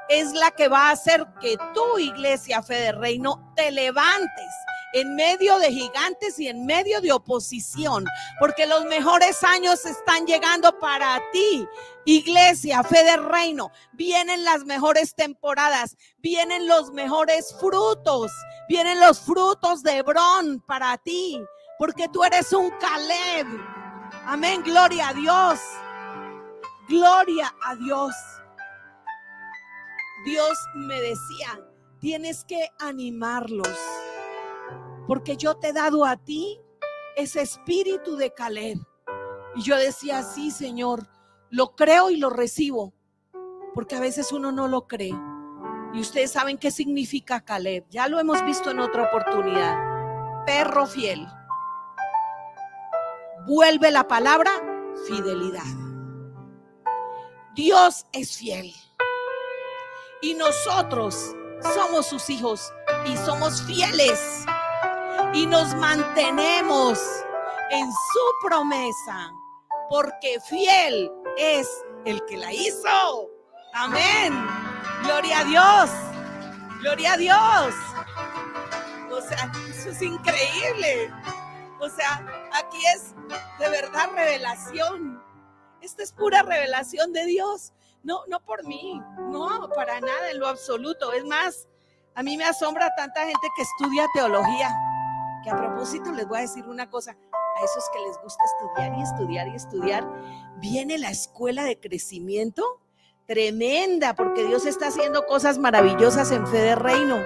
[0.08, 4.54] es la que va a hacer que tu iglesia, fe de reino, te levantes
[4.94, 8.06] en medio de gigantes y en medio de oposición,
[8.40, 11.68] porque los mejores años están llegando para ti.
[12.10, 18.32] Iglesia, fe del reino, vienen las mejores temporadas, vienen los mejores frutos,
[18.68, 21.40] vienen los frutos de Hebrón para ti,
[21.78, 23.46] porque tú eres un Caleb.
[24.26, 25.60] Amén, gloria a Dios.
[26.88, 28.16] Gloria a Dios.
[30.26, 31.64] Dios me decía,
[32.00, 33.78] tienes que animarlos,
[35.06, 36.60] porque yo te he dado a ti
[37.16, 38.80] ese espíritu de Caleb.
[39.56, 41.08] Y yo decía, sí, Señor,
[41.50, 42.94] lo creo y lo recibo,
[43.74, 45.16] porque a veces uno no lo cree.
[45.94, 47.86] Y ustedes saben qué significa Caleb.
[47.90, 50.46] Ya lo hemos visto en otra oportunidad.
[50.46, 51.28] Perro fiel.
[53.48, 54.52] Vuelve la palabra
[55.08, 55.64] fidelidad.
[57.56, 58.72] Dios es fiel.
[60.22, 61.36] Y nosotros
[61.74, 62.72] somos sus hijos
[63.06, 64.46] y somos fieles.
[65.34, 67.00] Y nos mantenemos
[67.72, 69.32] en su promesa.
[69.90, 71.68] Porque fiel es
[72.06, 73.30] el que la hizo.
[73.74, 74.46] Amén.
[75.04, 75.90] Gloria a Dios.
[76.82, 77.76] Gloria a Dios.
[79.12, 81.12] O sea, eso es increíble.
[81.80, 83.16] O sea, aquí es
[83.58, 85.24] de verdad revelación.
[85.82, 87.74] Esta es pura revelación de Dios.
[88.04, 91.12] No, no por mí, no, para nada, en lo absoluto.
[91.14, 91.68] Es más,
[92.16, 94.74] a mí me asombra tanta gente que estudia teología,
[95.44, 97.18] que a propósito les voy a decir una cosa,
[97.60, 100.08] a esos que les gusta estudiar y estudiar y estudiar,
[100.58, 102.64] viene la escuela de crecimiento
[103.30, 107.24] tremenda, porque Dios está haciendo cosas maravillosas en fe de reino.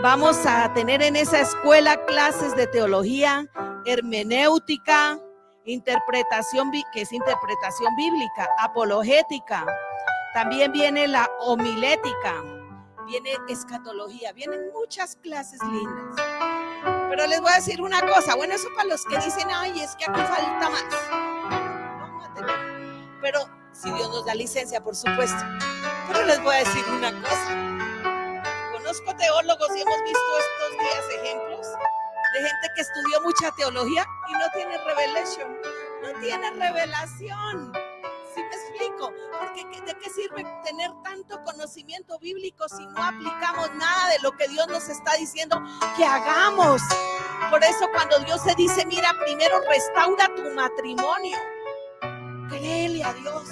[0.00, 3.48] Vamos a tener en esa escuela clases de teología,
[3.84, 5.18] hermenéutica,
[5.64, 9.66] interpretación, que es interpretación bíblica, apologética.
[10.32, 12.42] También viene la homilética,
[13.06, 16.31] viene escatología, vienen muchas clases lindas.
[17.12, 19.94] Pero les voy a decir una cosa, bueno, eso para los que dicen, ay, es
[19.96, 20.84] que aquí falta más.
[22.00, 22.54] Vamos a tener.
[23.20, 25.44] Pero si Dios nos da licencia, por supuesto.
[26.08, 27.50] Pero les voy a decir una cosa.
[28.72, 31.66] Conozco teólogos y hemos visto estos días ejemplos
[32.32, 35.58] de gente que estudió mucha teología y no tiene revelación,
[36.00, 37.91] no tiene revelación.
[39.10, 44.48] Porque ¿de qué sirve tener tanto conocimiento bíblico si no aplicamos nada de lo que
[44.48, 45.60] Dios nos está diciendo
[45.96, 46.82] que hagamos?
[47.50, 51.38] Por eso cuando Dios se dice, mira, primero restaura tu matrimonio.
[52.48, 53.48] Créele a Dios.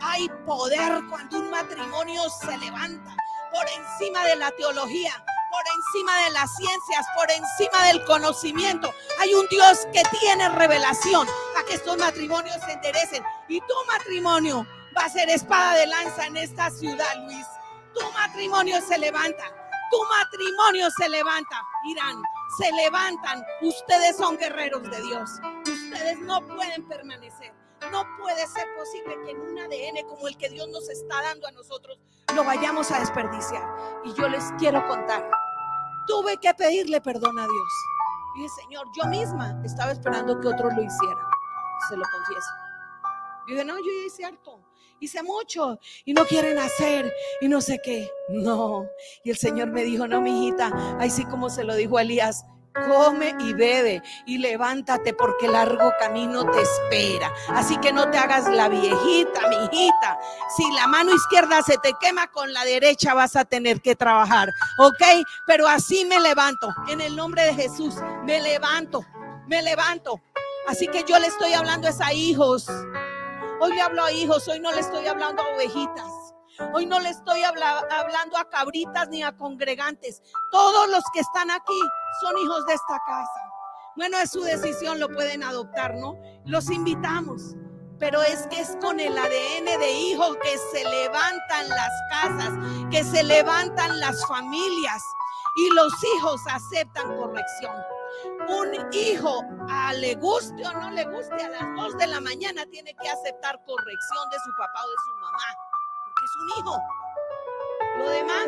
[0.00, 3.16] Hay poder cuando un matrimonio se levanta
[3.52, 8.92] por encima de la teología, por encima de las ciencias, por encima del conocimiento.
[9.20, 11.26] Hay un Dios que tiene revelación
[11.58, 13.24] a que estos matrimonios se enderecen.
[13.48, 17.46] Y tu matrimonio va a ser espada de lanza en esta ciudad, Luis.
[17.94, 19.44] Tu matrimonio se levanta.
[19.90, 21.62] Tu matrimonio se levanta.
[21.86, 22.22] Irán,
[22.58, 23.44] se levantan.
[23.62, 25.30] Ustedes son guerreros de Dios.
[25.60, 27.65] Ustedes no pueden permanecer.
[27.90, 31.46] No puede ser posible que en un ADN como el que Dios nos está dando
[31.46, 31.98] a nosotros
[32.34, 33.62] lo vayamos a desperdiciar.
[34.04, 35.28] Y yo les quiero contar,
[36.06, 37.72] tuve que pedirle perdón a Dios.
[38.34, 41.24] Y dije, Señor, yo misma estaba esperando que otros lo hicieran.
[41.88, 42.50] Se lo confieso.
[43.46, 44.60] Y dije, no, yo ya hice harto.
[44.98, 48.10] Hice mucho y no quieren hacer y no sé qué.
[48.28, 48.86] No.
[49.24, 52.46] Y el Señor me dijo, no, mi hijita, así como se lo dijo a Elías,
[52.86, 57.32] come y bebe y levántate porque largo camino te espera.
[57.48, 60.18] Así que no te hagas la viejita, mi hijita.
[60.56, 64.48] Si la mano izquierda se te quema, con la derecha vas a tener que trabajar.
[64.78, 65.24] ¿Ok?
[65.46, 66.68] Pero así me levanto.
[66.88, 69.04] En el nombre de Jesús, me levanto,
[69.46, 70.20] me levanto.
[70.68, 72.66] Así que yo le estoy hablando a hijos.
[73.60, 76.25] Hoy le hablo a hijos, hoy no le estoy hablando a ovejitas.
[76.72, 80.22] Hoy no le estoy hablando a cabritas ni a congregantes.
[80.50, 81.80] Todos los que están aquí
[82.20, 83.40] son hijos de esta casa.
[83.96, 86.18] Bueno, es su decisión, lo pueden adoptar, ¿no?
[86.44, 87.54] Los invitamos.
[87.98, 92.52] Pero es que es con el ADN de hijo que se levantan las casas,
[92.90, 95.02] que se levantan las familias
[95.56, 97.74] y los hijos aceptan corrección.
[98.48, 102.66] Un hijo, a le guste o no le guste, a las dos de la mañana
[102.66, 105.75] tiene que aceptar corrección de su papá o de su mamá
[106.26, 106.82] es un hijo.
[107.98, 108.46] Lo demás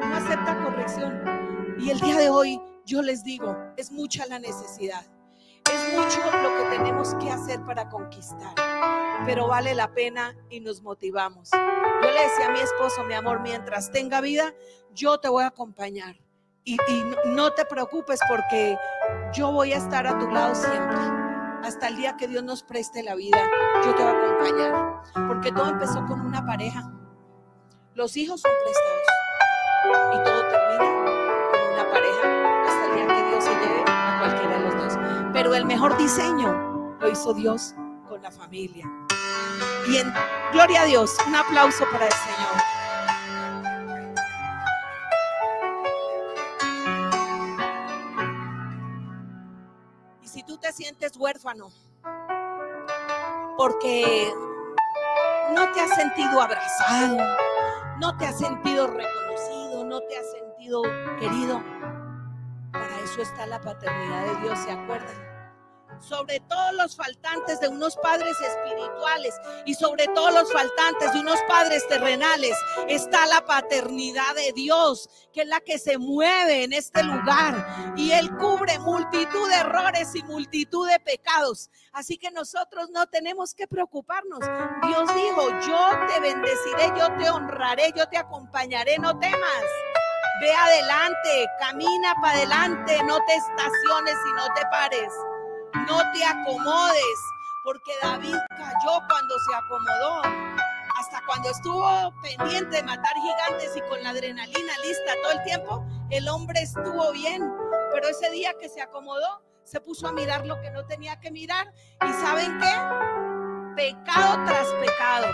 [0.00, 1.76] no acepta corrección.
[1.78, 5.04] Y el día de hoy yo les digo, es mucha la necesidad.
[5.70, 8.54] Es mucho lo que tenemos que hacer para conquistar.
[9.26, 11.50] Pero vale la pena y nos motivamos.
[11.50, 14.54] Yo le decía a mi esposo, mi amor, mientras tenga vida,
[14.94, 16.16] yo te voy a acompañar.
[16.62, 16.76] Y,
[17.26, 18.76] no te preocupes porque
[19.32, 20.98] yo voy a estar a tu lado siempre
[21.62, 23.38] hasta el día que Dios nos preste la vida,
[23.84, 25.02] yo te voy a acompañar.
[25.28, 26.95] Porque todo empezó con una pareja.
[27.96, 29.02] Los hijos son prestados
[30.14, 33.84] y todo termina con una pareja hasta el día que Dios se lleve
[35.56, 37.74] el mejor diseño lo hizo Dios
[38.06, 38.84] con la familia.
[39.88, 40.12] Y en
[40.52, 42.52] gloria a Dios, un aplauso para el Señor.
[50.22, 51.70] Y si tú te sientes huérfano,
[53.56, 54.34] porque
[55.54, 57.16] no te has sentido abrazado,
[58.00, 60.82] no te has sentido reconocido, no te has sentido
[61.18, 61.62] querido,
[62.72, 65.35] para eso está la paternidad de Dios, ¿se acuerdan?
[66.00, 69.34] Sobre todos los faltantes de unos padres espirituales
[69.64, 72.56] y sobre todos los faltantes de unos padres terrenales
[72.88, 78.12] está la paternidad de Dios, que es la que se mueve en este lugar y
[78.12, 81.70] Él cubre multitud de errores y multitud de pecados.
[81.92, 84.40] Así que nosotros no tenemos que preocuparnos.
[84.86, 89.64] Dios dijo, yo te bendeciré, yo te honraré, yo te acompañaré, no temas.
[90.40, 95.10] Ve adelante, camina para adelante, no te estaciones y no te pares
[95.74, 97.18] no te acomodes,
[97.64, 100.22] porque David cayó cuando se acomodó.
[100.98, 105.86] Hasta cuando estuvo pendiente de matar gigantes y con la adrenalina lista todo el tiempo,
[106.10, 107.52] el hombre estuvo bien.
[107.92, 111.30] Pero ese día que se acomodó, se puso a mirar lo que no tenía que
[111.30, 111.72] mirar.
[112.06, 112.72] ¿Y saben qué?
[113.74, 115.26] Pecado tras pecado.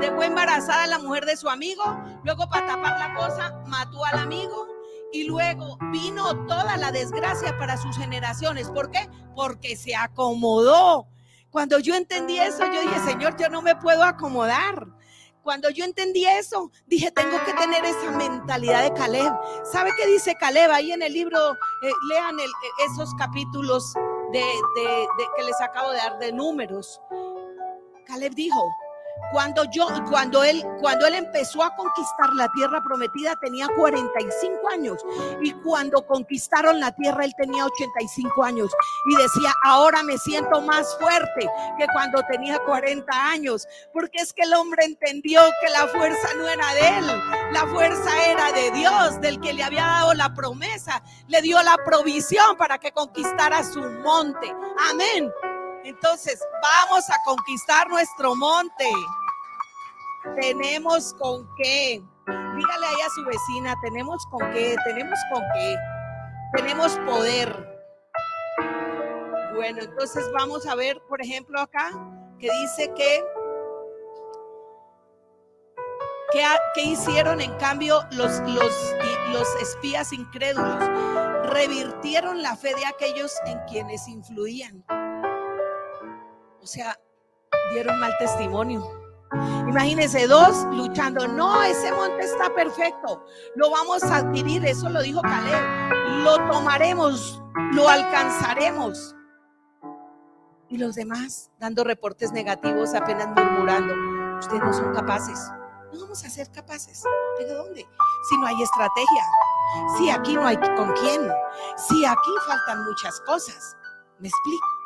[0.00, 1.84] Dejó embarazada a la mujer de su amigo,
[2.22, 4.66] luego para tapar la cosa, mató al amigo,
[5.12, 8.70] y luego vino toda la desgracia para sus generaciones.
[8.70, 9.08] ¿Por qué?
[9.34, 11.06] Porque se acomodó.
[11.50, 14.86] Cuando yo entendí eso, yo dije, Señor, yo no me puedo acomodar.
[15.42, 19.32] Cuando yo entendí eso, dije, tengo que tener esa mentalidad de Caleb.
[19.64, 20.70] ¿Sabe qué dice Caleb?
[20.70, 22.36] Ahí en el libro, eh, lean
[22.86, 23.94] esos capítulos
[24.32, 24.44] de,
[25.36, 27.00] que les acabo de dar de números.
[28.06, 28.60] Caleb dijo,
[29.32, 35.04] cuando yo, cuando él, cuando él empezó a conquistar la tierra prometida tenía 45 años.
[35.40, 38.70] Y cuando conquistaron la tierra él tenía 85 años.
[39.10, 41.48] Y decía, ahora me siento más fuerte
[41.78, 46.48] que cuando tenía 40 años, porque es que el hombre entendió que la fuerza no
[46.48, 47.06] era de él,
[47.52, 51.76] la fuerza era de Dios, del que le había dado la promesa, le dio la
[51.84, 54.54] provisión para que conquistara su monte.
[54.90, 55.30] Amén.
[55.84, 58.90] Entonces, vamos a conquistar nuestro monte.
[60.40, 62.02] Tenemos con qué.
[62.26, 65.76] Dígale ahí a su vecina, tenemos con qué, tenemos con qué.
[66.56, 67.80] Tenemos poder.
[69.54, 71.90] Bueno, entonces vamos a ver, por ejemplo, acá,
[72.38, 73.24] que dice que
[76.74, 78.94] ¿Qué, hicieron en cambio los, los,
[79.32, 80.78] los espías incrédulos?
[81.50, 84.84] Revirtieron la fe de aquellos en quienes influían.
[86.62, 86.98] O sea,
[87.72, 89.00] dieron mal testimonio.
[89.68, 91.26] Imagínense dos luchando.
[91.28, 93.24] No, ese monte está perfecto.
[93.54, 94.64] Lo vamos a adquirir.
[94.66, 96.22] Eso lo dijo Caleb.
[96.24, 97.40] Lo tomaremos,
[97.72, 99.14] lo alcanzaremos.
[100.68, 103.94] Y los demás dando reportes negativos, apenas murmurando.
[104.38, 105.38] Ustedes no son capaces.
[105.92, 107.02] No vamos a ser capaces.
[107.38, 107.86] ¿De dónde?
[108.28, 109.24] Si no hay estrategia.
[109.96, 111.30] Si aquí no hay con quién.
[111.76, 113.76] Si aquí faltan muchas cosas.
[114.18, 114.79] ¿Me explico?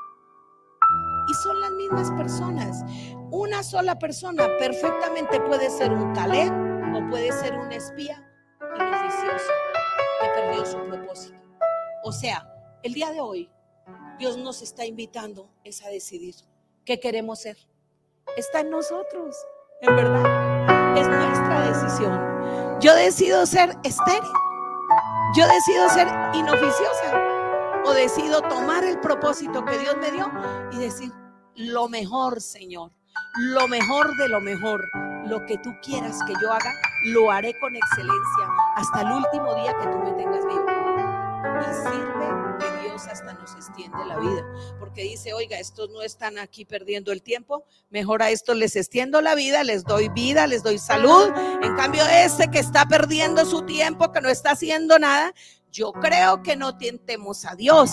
[1.28, 2.84] Y son las mismas personas.
[3.30, 6.52] Una sola persona perfectamente puede ser un Caleb
[6.94, 8.22] o puede ser un espía
[8.60, 9.52] inoficioso
[10.20, 11.38] que perdió su propósito.
[12.04, 12.48] O sea,
[12.82, 13.50] el día de hoy
[14.18, 16.34] Dios nos está invitando es a decidir
[16.84, 17.56] qué queremos ser.
[18.36, 19.36] Está en nosotros,
[19.80, 20.96] en verdad.
[20.96, 22.80] Es nuestra decisión.
[22.80, 24.30] Yo decido ser estéril.
[25.36, 27.33] Yo decido ser inoficiosa
[27.84, 30.30] o decido tomar el propósito que Dios me dio
[30.72, 31.12] y decir,
[31.56, 32.90] lo mejor, Señor,
[33.36, 34.84] lo mejor de lo mejor,
[35.26, 36.72] lo que tú quieras que yo haga,
[37.06, 40.64] lo haré con excelencia hasta el último día que tú me tengas vivo.
[41.60, 44.44] Y sirve que Dios hasta nos extiende la vida,
[44.78, 49.20] porque dice, oiga, estos no están aquí perdiendo el tiempo, mejor a estos les extiendo
[49.20, 51.30] la vida, les doy vida, les doy salud.
[51.62, 55.34] En cambio, ese que está perdiendo su tiempo, que no está haciendo nada,
[55.74, 57.90] yo creo que no tentemos a Dios.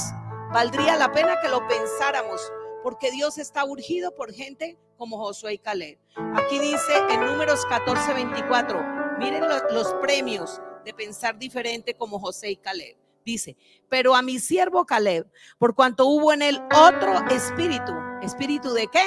[0.53, 2.39] Valdría la pena que lo pensáramos,
[2.84, 5.97] porque Dios está urgido por gente como Josué y Caleb.
[6.36, 12.51] Aquí dice en números 14, 24, miren los, los premios de pensar diferente como José
[12.51, 12.97] y Caleb.
[13.25, 13.57] Dice,
[13.89, 15.27] pero a mi siervo Caleb,
[15.57, 19.03] por cuanto hubo en él otro espíritu, espíritu de qué?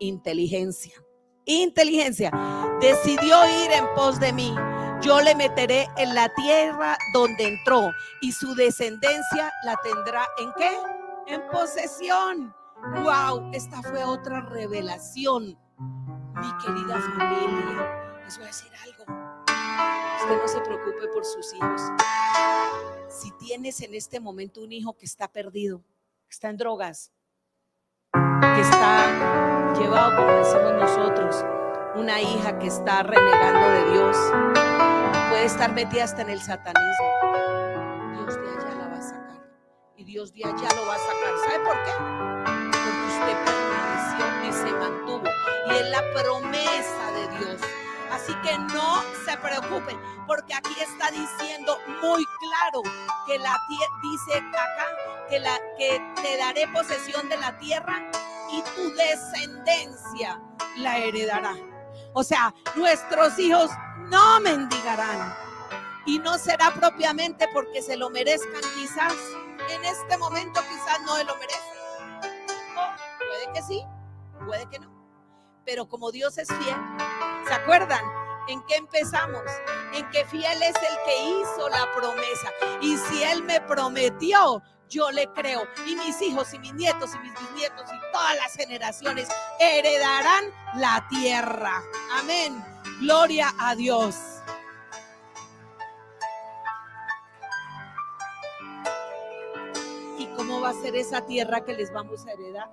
[0.00, 1.02] Inteligencia.
[1.46, 2.30] Inteligencia.
[2.78, 4.54] Decidió ir en pos de mí
[5.00, 10.78] yo le meteré en la tierra donde entró y su descendencia la tendrá en qué?
[11.26, 12.54] En posesión.
[13.02, 15.58] Wow, esta fue otra revelación.
[15.78, 19.04] Mi querida familia, les voy a decir algo.
[20.20, 21.82] Usted no se preocupe por sus hijos.
[23.08, 25.82] Si tienes en este momento un hijo que está perdido,
[26.28, 27.12] está en drogas,
[28.12, 31.44] que está llevado, como decimos nosotros,
[31.96, 34.16] una hija que está renegando de Dios,
[35.38, 37.06] puede estar metida hasta en el satanismo.
[38.12, 39.40] Dios de allá la va a sacar.
[39.96, 41.34] Y Dios de allá lo va a sacar.
[41.44, 41.92] ¿Sabe por qué?
[42.72, 45.22] Porque usted permaneció y se mantuvo.
[45.68, 47.60] Y es la promesa de Dios.
[48.10, 52.82] Así que no se preocupen, porque aquí está diciendo muy claro
[53.24, 53.56] que la
[54.02, 54.86] dice acá
[55.28, 58.10] que la que te daré posesión de la tierra
[58.50, 60.40] y tu descendencia
[60.78, 61.54] la heredará.
[62.12, 63.70] O sea, nuestros hijos
[64.10, 65.34] no mendigarán.
[66.06, 69.14] Y no será propiamente porque se lo merezcan, quizás
[69.68, 71.60] en este momento quizás no se lo merecen.
[73.18, 73.84] puede que sí,
[74.46, 74.90] puede que no.
[75.64, 76.76] Pero como Dios es fiel,
[77.46, 78.02] ¿se acuerdan?
[78.48, 79.42] ¿En qué empezamos?
[79.92, 82.50] En que fiel es el que hizo la promesa.
[82.80, 85.68] Y si Él me prometió, yo le creo.
[85.86, 89.28] Y mis hijos y mis nietos y mis bisnietos y todas las generaciones
[89.60, 90.46] heredarán
[90.76, 91.82] la tierra.
[92.18, 92.77] Amén.
[93.00, 94.16] Gloria a Dios.
[100.18, 102.70] ¿Y cómo va a ser esa tierra que les vamos a heredar?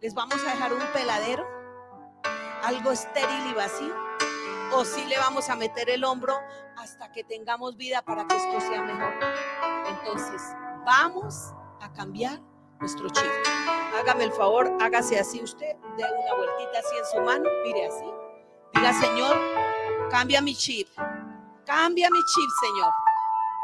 [0.00, 1.46] ¿Les vamos a dejar un peladero?
[2.64, 3.94] ¿Algo estéril y vacío?
[4.74, 6.36] ¿O si le vamos a meter el hombro
[6.76, 9.14] hasta que tengamos vida para que esto sea mejor?
[9.88, 10.42] Entonces,
[10.84, 12.40] vamos a cambiar
[12.78, 13.24] nuestro chip.
[13.98, 18.25] Hágame el favor, hágase así usted, dé una vueltita así en su mano, mire así.
[18.74, 19.36] Diga, Señor,
[20.10, 20.88] cambia mi chip.
[21.64, 22.92] Cambia mi chip, Señor.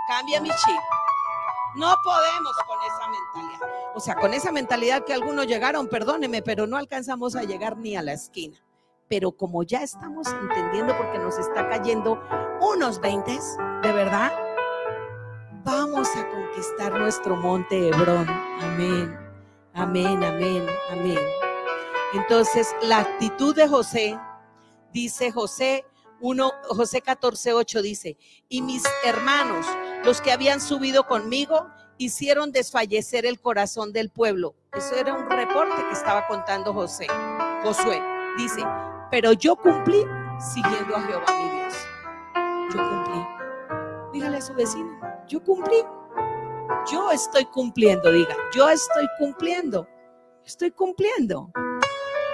[0.09, 0.81] Cambia mi chip.
[1.75, 3.69] No podemos con esa mentalidad.
[3.95, 7.97] O sea, con esa mentalidad que algunos llegaron, perdóneme, pero no alcanzamos a llegar ni
[7.97, 8.57] a la esquina.
[9.09, 12.23] Pero como ya estamos entendiendo porque nos está cayendo
[12.61, 13.39] unos 20,
[13.83, 14.33] de verdad,
[15.65, 18.29] vamos a conquistar nuestro monte Hebrón.
[18.61, 19.19] Amén.
[19.75, 21.19] Amén, amén, amén.
[22.13, 24.19] Entonces, la actitud de José,
[24.93, 25.85] dice José
[26.21, 28.17] 1, José 14, 8 dice,
[28.49, 29.67] y mis hermanos,
[30.05, 31.67] los que habían subido conmigo,
[31.99, 34.55] hicieron desfallecer el corazón del pueblo.
[34.73, 37.07] Eso era un reporte que estaba contando José.
[37.63, 38.03] Josué
[38.37, 38.63] dice,
[39.11, 40.05] pero yo cumplí
[40.55, 41.75] siguiendo a Jehová mi Dios.
[42.73, 43.27] Yo cumplí.
[44.13, 45.85] Dígale a su vecino, yo cumplí.
[46.91, 49.87] Yo estoy cumpliendo, diga, yo estoy cumpliendo.
[50.45, 51.51] Estoy cumpliendo.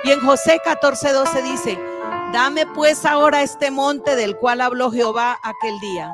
[0.04, 1.78] Y en José 14, 12 dice,
[2.32, 6.12] dame pues ahora este monte del cual habló Jehová aquel día,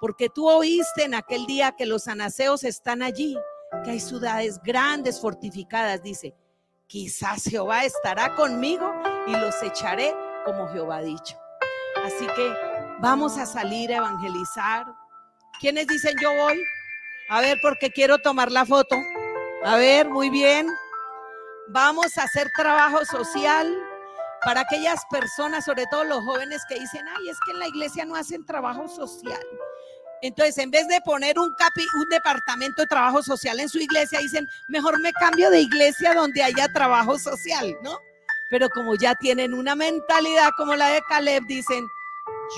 [0.00, 3.36] porque tú oíste en aquel día que los anaseos están allí,
[3.84, 6.34] que hay ciudades grandes fortificadas, dice,
[6.86, 8.92] quizás Jehová estará conmigo
[9.26, 11.36] y los echaré como Jehová ha dicho.
[12.04, 12.52] Así que
[13.00, 14.86] vamos a salir a evangelizar,
[15.62, 16.60] ¿Quiénes dicen yo voy?
[17.28, 18.96] A ver, porque quiero tomar la foto.
[19.64, 20.66] A ver, muy bien.
[21.68, 23.72] Vamos a hacer trabajo social
[24.44, 28.04] para aquellas personas, sobre todo los jóvenes que dicen, ay, es que en la iglesia
[28.04, 29.40] no hacen trabajo social.
[30.20, 34.20] Entonces, en vez de poner un, capi, un departamento de trabajo social en su iglesia,
[34.20, 37.98] dicen, mejor me cambio de iglesia donde haya trabajo social, ¿no?
[38.50, 41.86] Pero como ya tienen una mentalidad como la de Caleb, dicen,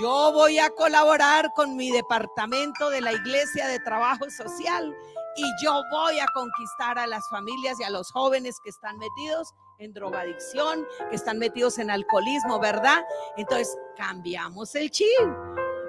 [0.00, 4.94] yo voy a colaborar con mi departamento de la Iglesia de Trabajo Social
[5.36, 9.54] y yo voy a conquistar a las familias y a los jóvenes que están metidos
[9.78, 13.04] en drogadicción, que están metidos en alcoholismo, ¿verdad?
[13.36, 15.08] Entonces, cambiamos el chip.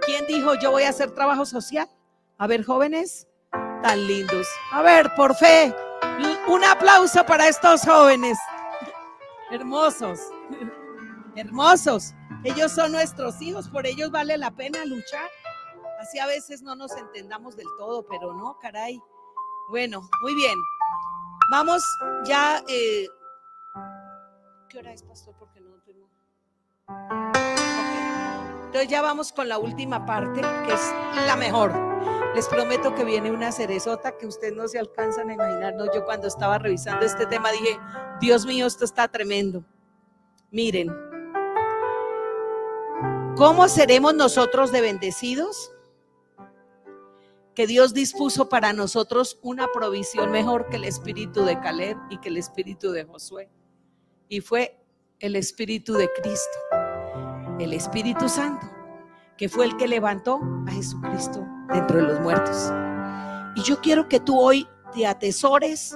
[0.05, 1.88] ¿Quién dijo yo voy a hacer trabajo social?
[2.38, 3.27] A ver, jóvenes,
[3.81, 4.47] tan lindos.
[4.71, 5.73] A ver, por fe,
[6.47, 8.38] un aplauso para estos jóvenes.
[9.51, 10.19] Hermosos,
[11.36, 12.13] hermosos.
[12.43, 15.29] Ellos son nuestros hijos, por ellos vale la pena luchar.
[15.99, 19.01] Así a veces no nos entendamos del todo, pero no, caray.
[19.69, 20.55] Bueno, muy bien.
[21.51, 21.83] Vamos
[22.25, 22.63] ya.
[22.67, 23.07] Eh,
[24.70, 25.36] ¿Qué hora es, pastor?
[25.38, 26.09] Porque no tengo.
[28.66, 30.93] Entonces ya vamos con la última parte, que es
[31.28, 31.74] la mejor.
[32.36, 35.76] Les prometo que viene una cerezota que ustedes no se alcanzan a imaginar.
[35.76, 37.80] No, yo cuando estaba revisando este tema dije,
[38.20, 39.63] Dios mío, esto está tremendo.
[40.51, 40.89] Miren,
[43.38, 45.74] ¿Cómo seremos nosotros de bendecidos?
[47.53, 52.30] Que Dios dispuso para nosotros una provisión mejor que el espíritu de Caleb y que
[52.30, 53.49] el espíritu de Josué.
[54.28, 54.78] Y fue
[55.19, 56.57] el espíritu de Cristo,
[57.59, 58.65] el Espíritu Santo,
[59.38, 62.71] que fue el que levantó a Jesucristo dentro de los muertos.
[63.55, 65.95] Y yo quiero que tú hoy te atesores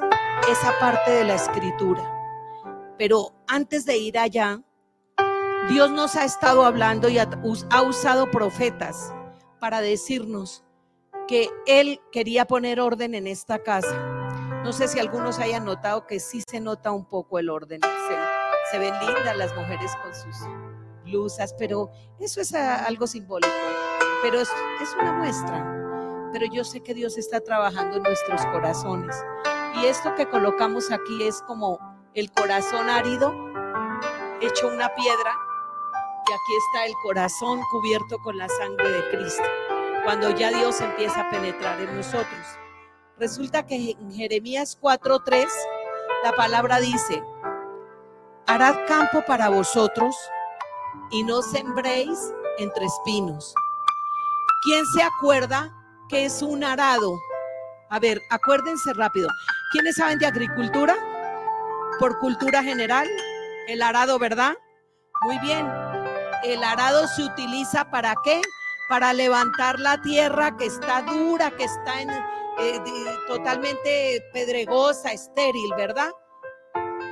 [0.50, 2.04] esa parte de la escritura.
[2.98, 4.62] Pero antes de ir allá,
[5.70, 9.14] Dios nos ha estado hablando y ha usado profetas
[9.60, 10.64] para decirnos
[11.28, 14.19] que Él quería poner orden en esta casa,
[14.64, 17.80] No sé si algunos hayan notado que sí se nota un poco el orden.
[18.72, 20.48] Se, ven lindas las mujeres con sus
[21.04, 21.90] blusas, pero
[22.20, 23.52] eso es algo simbólico.
[24.22, 24.50] Pero es,
[24.82, 26.30] es una muestra.
[26.34, 29.16] Pero yo sé que Dios está trabajando en nuestros corazones.
[29.82, 31.80] Y esto que colocamos aquí es como
[32.14, 33.34] el corazón árido
[34.42, 35.32] hecho una piedra
[36.28, 39.44] y aquí está el corazón cubierto con la sangre de Cristo.
[40.04, 42.59] Cuando ya Dios empieza a penetrar en nosotros.
[43.20, 45.46] Resulta que en Jeremías 4:3
[46.24, 47.22] la palabra dice,
[48.48, 50.16] harad campo para vosotros
[51.12, 52.18] y no sembréis
[52.60, 53.54] entre espinos.
[54.64, 55.76] ¿Quién se acuerda
[56.08, 57.20] que es un arado?
[57.90, 59.28] A ver, acuérdense rápido.
[59.74, 60.96] ¿Quiénes saben de agricultura?
[62.00, 63.08] Por cultura general,
[63.68, 64.54] el arado, ¿verdad?
[65.24, 65.70] Muy bien.
[66.44, 68.42] El arado se utiliza para qué?
[68.88, 72.10] Para levantar la tierra que está dura, que está en,
[72.62, 72.82] eh,
[73.28, 76.10] totalmente pedregosa, estéril, ¿verdad?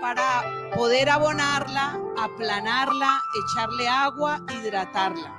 [0.02, 0.44] Para
[0.76, 5.34] poder abonarla, aplanarla, echarle agua, hidratarla.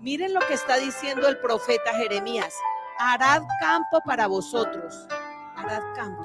[0.00, 2.54] Miren lo que está diciendo el profeta Jeremías.
[2.98, 5.06] Harad campo para vosotros.
[5.56, 6.24] Harad campo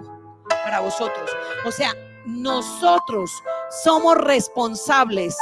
[0.64, 1.30] para vosotros.
[1.66, 1.94] O sea,
[2.26, 3.32] nosotros
[3.84, 5.36] somos responsables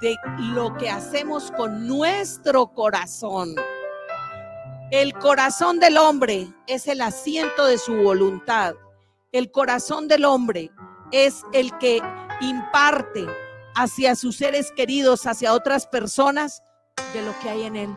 [0.00, 0.16] de
[0.54, 3.54] lo que hacemos con nuestro corazón.
[4.90, 8.74] El corazón del hombre es el asiento de su voluntad.
[9.30, 10.72] El corazón del hombre
[11.12, 12.02] es el que
[12.40, 13.24] imparte
[13.76, 16.64] hacia sus seres queridos, hacia otras personas,
[17.14, 17.96] de lo que hay en él.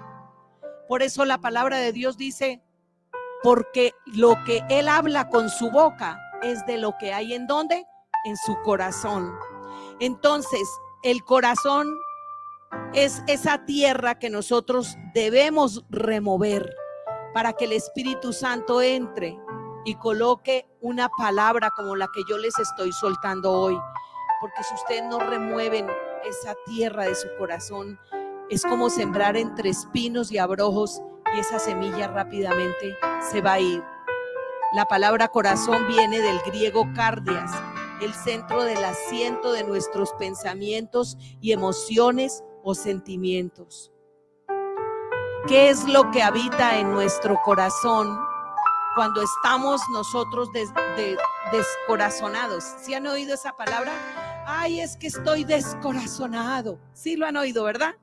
[0.88, 2.62] Por eso la palabra de Dios dice,
[3.42, 7.88] porque lo que él habla con su boca es de lo que hay en donde?
[8.24, 9.34] En su corazón.
[10.00, 10.62] Entonces,
[11.02, 11.92] el corazón
[12.94, 16.76] es esa tierra que nosotros debemos remover
[17.34, 19.38] para que el Espíritu Santo entre
[19.86, 23.78] y coloque una palabra como la que yo les estoy soltando hoy.
[24.40, 25.88] Porque si ustedes no remueven
[26.26, 28.00] esa tierra de su corazón,
[28.50, 31.02] es como sembrar entre espinos y abrojos
[31.36, 32.96] y esa semilla rápidamente
[33.32, 33.84] se va a ir.
[34.74, 37.52] La palabra corazón viene del griego cardias,
[38.02, 43.92] el centro del asiento de nuestros pensamientos y emociones o sentimientos.
[45.48, 48.18] ¿Qué es lo que habita en nuestro corazón
[48.96, 50.48] cuando estamos nosotros
[51.52, 52.64] descorazonados?
[52.82, 53.92] ¿Sí han oído esa palabra?
[54.48, 56.80] Ay, es que estoy descorazonado.
[56.94, 57.96] Sí lo han oído, ¿verdad?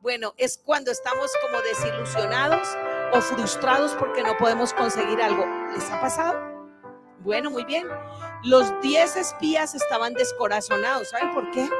[0.00, 2.68] Bueno, es cuando estamos como desilusionados
[3.12, 5.46] o frustrados porque no podemos conseguir algo.
[5.72, 6.40] ¿Les ha pasado?
[7.20, 7.86] Bueno, muy bien.
[8.42, 11.10] Los 10 espías estaban descorazonados.
[11.10, 11.70] ¿Saben por qué?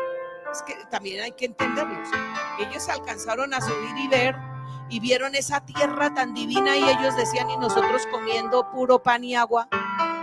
[0.53, 2.09] Es que también hay que entenderlos.
[2.61, 4.52] Ellos alcanzaron a subir y ver
[4.89, 9.35] y vieron esa tierra tan divina y ellos decían, y nosotros comiendo puro pan y
[9.35, 9.69] agua,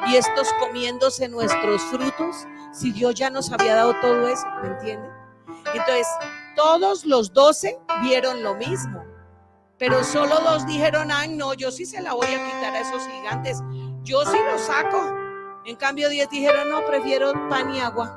[0.07, 5.11] y estos comiéndose nuestros frutos, si Dios ya nos había dado todo eso, ¿me entienden?
[5.73, 6.07] Entonces,
[6.55, 9.03] todos los doce vieron lo mismo,
[9.77, 13.07] pero solo dos dijeron, ay, no, yo sí se la voy a quitar a esos
[13.07, 13.61] gigantes,
[14.03, 15.15] yo sí los saco.
[15.65, 18.15] En cambio, diez dijeron, no, prefiero pan y agua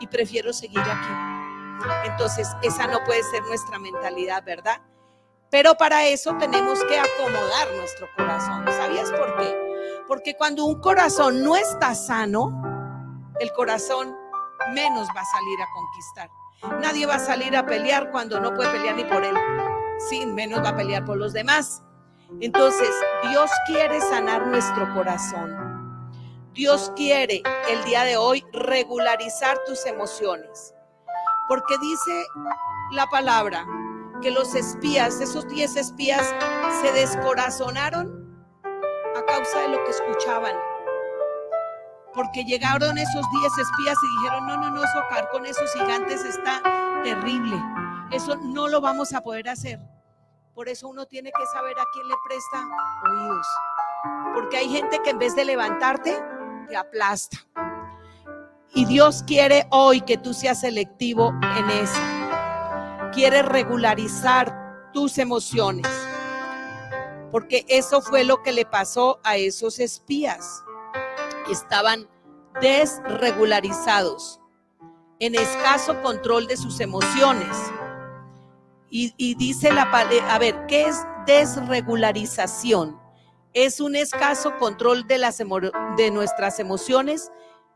[0.00, 2.08] y prefiero seguir aquí.
[2.08, 4.80] Entonces, esa no puede ser nuestra mentalidad, ¿verdad?
[5.50, 8.64] Pero para eso tenemos que acomodar nuestro corazón.
[8.66, 10.04] ¿Sabías por qué?
[10.08, 12.50] Porque cuando un corazón no está sano,
[13.40, 14.16] el corazón
[14.72, 16.30] menos va a salir a conquistar.
[16.80, 19.36] Nadie va a salir a pelear cuando no puede pelear ni por él.
[20.08, 21.82] Sí, menos va a pelear por los demás.
[22.40, 22.90] Entonces,
[23.30, 26.10] Dios quiere sanar nuestro corazón.
[26.52, 30.74] Dios quiere el día de hoy regularizar tus emociones.
[31.48, 32.26] Porque dice
[32.92, 33.64] la palabra,
[34.20, 36.34] que los espías, esos diez espías,
[36.80, 38.26] se descorazonaron
[39.16, 40.54] a causa de lo que escuchaban.
[42.14, 46.62] Porque llegaron esos diez espías y dijeron, no, no, no, socar con esos gigantes está
[47.02, 47.56] terrible.
[48.10, 49.78] Eso no lo vamos a poder hacer.
[50.54, 52.64] Por eso uno tiene que saber a quién le presta
[53.10, 53.46] oídos.
[54.34, 56.22] Porque hay gente que en vez de levantarte,
[56.68, 57.36] te aplasta.
[58.74, 62.25] Y Dios quiere hoy que tú seas selectivo en eso
[63.16, 65.88] quiere regularizar tus emociones.
[67.32, 70.62] Porque eso fue lo que le pasó a esos espías.
[71.50, 72.06] Estaban
[72.60, 74.38] desregularizados,
[75.18, 77.56] en escaso control de sus emociones.
[78.90, 83.00] Y, dice la a ver, ¿qué es desregularización?
[83.54, 87.32] Es un escaso control de, las de nuestras emociones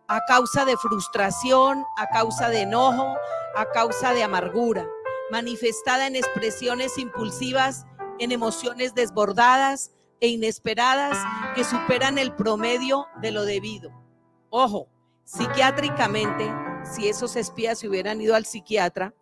[0.06, 3.16] a causa de frustración, a causa de enojo,
[3.56, 4.86] a causa de amargura
[5.30, 7.86] manifestada en expresiones impulsivas,
[8.18, 11.16] en emociones desbordadas, e inesperadas
[11.54, 13.90] que superan el promedio de lo debido.
[14.50, 14.88] Ojo,
[15.24, 16.52] psiquiátricamente,
[16.84, 19.14] si esos espías se hubieran ido al psiquiatra,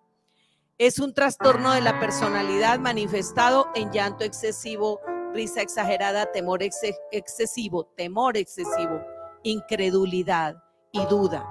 [0.77, 5.01] es un trastorno de la personalidad manifestado en llanto excesivo,
[5.33, 9.01] risa exagerada, temor excesivo, temor excesivo,
[9.43, 11.47] incredulidad y duda,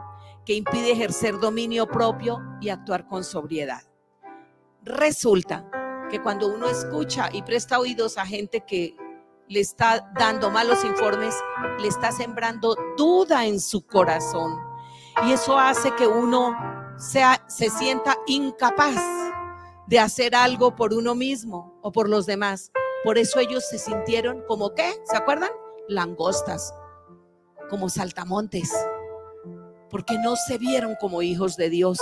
[0.46, 3.87] que impide ejercer dominio propio y actuar con sobriedad.
[4.88, 5.70] Resulta
[6.10, 8.96] que cuando uno escucha y presta oídos a gente que
[9.50, 11.36] le está dando malos informes,
[11.80, 14.56] le está sembrando duda en su corazón.
[15.26, 16.56] Y eso hace que uno
[16.98, 19.02] sea, se sienta incapaz
[19.88, 22.72] de hacer algo por uno mismo o por los demás.
[23.04, 25.52] Por eso ellos se sintieron como qué, ¿se acuerdan?
[25.90, 26.74] Langostas,
[27.70, 28.72] como saltamontes,
[29.90, 32.00] porque no se vieron como hijos de Dios,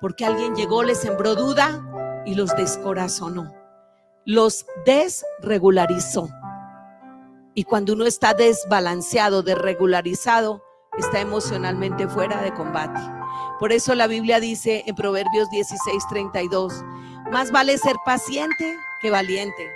[0.00, 1.80] porque alguien llegó, les sembró duda
[2.24, 3.54] y los descorazonó,
[4.24, 6.28] los desregularizó.
[7.54, 10.62] Y cuando uno está desbalanceado, desregularizado,
[10.98, 13.00] está emocionalmente fuera de combate.
[13.58, 16.82] Por eso la Biblia dice en Proverbios 16, 32,
[17.30, 19.70] más vale ser paciente que valiente,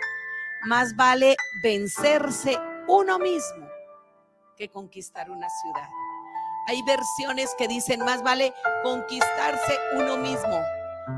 [0.67, 3.67] más vale vencerse uno mismo
[4.57, 5.89] que conquistar una ciudad.
[6.69, 10.61] Hay versiones que dicen, más vale conquistarse uno mismo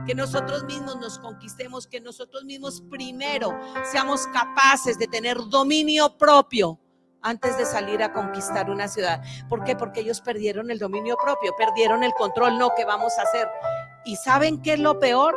[0.07, 6.79] que nosotros mismos nos conquistemos, que nosotros mismos primero seamos capaces de tener dominio propio
[7.23, 9.23] antes de salir a conquistar una ciudad.
[9.49, 9.77] ¿Por qué?
[9.77, 13.49] Porque ellos perdieron el dominio propio, perdieron el control, no, ¿qué vamos a hacer?
[14.05, 15.37] ¿Y saben qué es lo peor?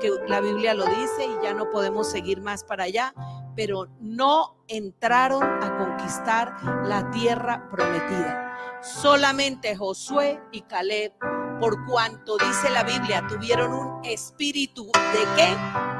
[0.00, 3.12] Que la Biblia lo dice y ya no podemos seguir más para allá,
[3.56, 8.80] pero no entraron a conquistar la tierra prometida.
[8.82, 11.12] Solamente Josué y Caleb
[11.60, 15.56] por cuanto dice la Biblia, tuvieron un espíritu de qué?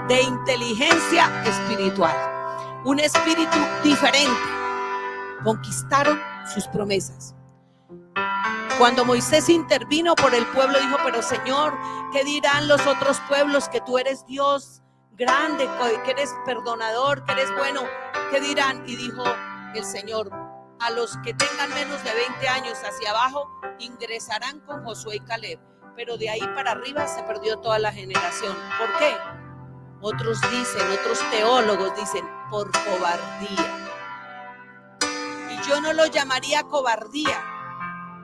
[0.09, 2.17] De inteligencia espiritual.
[2.85, 4.41] Un espíritu diferente.
[5.45, 6.19] Conquistaron
[6.53, 7.35] sus promesas.
[8.79, 11.75] Cuando Moisés intervino por el pueblo, dijo, pero Señor,
[12.13, 14.81] ¿qué dirán los otros pueblos que tú eres Dios
[15.13, 15.69] grande,
[16.05, 17.83] que eres perdonador, que eres bueno?
[18.31, 18.83] ¿Qué dirán?
[18.89, 19.25] Y dijo
[19.75, 20.31] el Señor,
[20.81, 25.61] a los que tengan menos de 20 años hacia abajo ingresarán con Josué y Caleb.
[25.95, 28.57] Pero de ahí para arriba se perdió toda la generación.
[28.79, 29.15] ¿Por qué?
[30.01, 33.89] Otros dicen, otros teólogos dicen, por cobardía.
[35.51, 37.45] Y yo no lo llamaría cobardía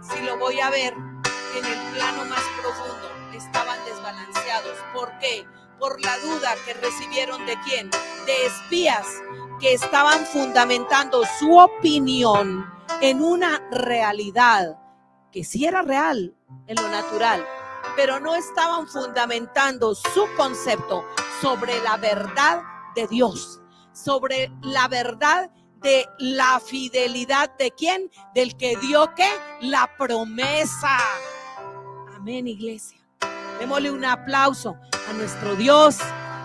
[0.00, 3.11] si lo voy a ver en el plano más profundo.
[3.34, 4.78] Estaban desbalanceados.
[4.94, 5.46] ¿Por qué?
[5.78, 7.90] Por la duda que recibieron de quién?
[7.90, 9.07] De espías
[9.61, 12.66] que estaban fundamentando su opinión
[13.00, 14.78] en una realidad
[15.32, 16.34] que sí era real
[16.66, 17.44] en lo natural,
[17.94, 21.04] pero no estaban fundamentando su concepto
[21.40, 22.62] sobre la verdad
[22.94, 23.61] de Dios,
[23.92, 25.50] sobre la verdad
[25.82, 29.28] de la fidelidad de quién, del que dio qué,
[29.61, 30.98] la promesa.
[32.14, 32.98] Amén, iglesia.
[33.59, 34.76] Démosle un aplauso
[35.09, 35.98] a nuestro Dios.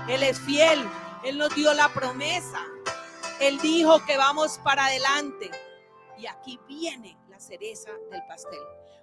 [0.08, 0.80] Él es fiel.
[1.24, 2.60] Él nos dio la promesa.
[3.42, 5.50] Él dijo que vamos para adelante.
[6.18, 8.60] Y aquí viene la cereza del pastel.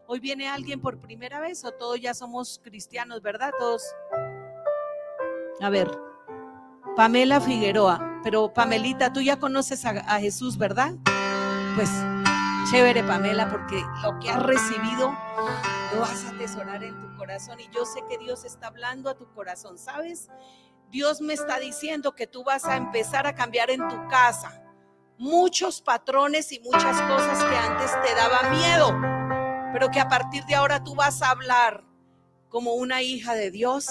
[0.07, 3.53] Hoy viene alguien por primera vez o todos ya somos cristianos, ¿verdad?
[3.59, 3.82] Todos.
[5.61, 5.91] A ver,
[6.95, 10.95] Pamela Figueroa, pero Pamelita, tú ya conoces a, Jesús, ¿verdad?
[11.74, 11.91] Pues
[12.70, 15.12] chévere, Pamela, porque lo que has recibido
[15.95, 19.14] lo vas a atesorar en tu corazón y yo sé que Dios está hablando a
[19.14, 20.28] tu corazón, ¿sabes?
[20.91, 24.62] Dios me está diciendo que tú vas a empezar a cambiar en tu casa
[25.18, 28.97] muchos patrones y muchas cosas que antes te daba miedo,
[29.72, 31.84] pero que a partir de ahora tú vas a hablar
[32.49, 33.89] como una hija de Dios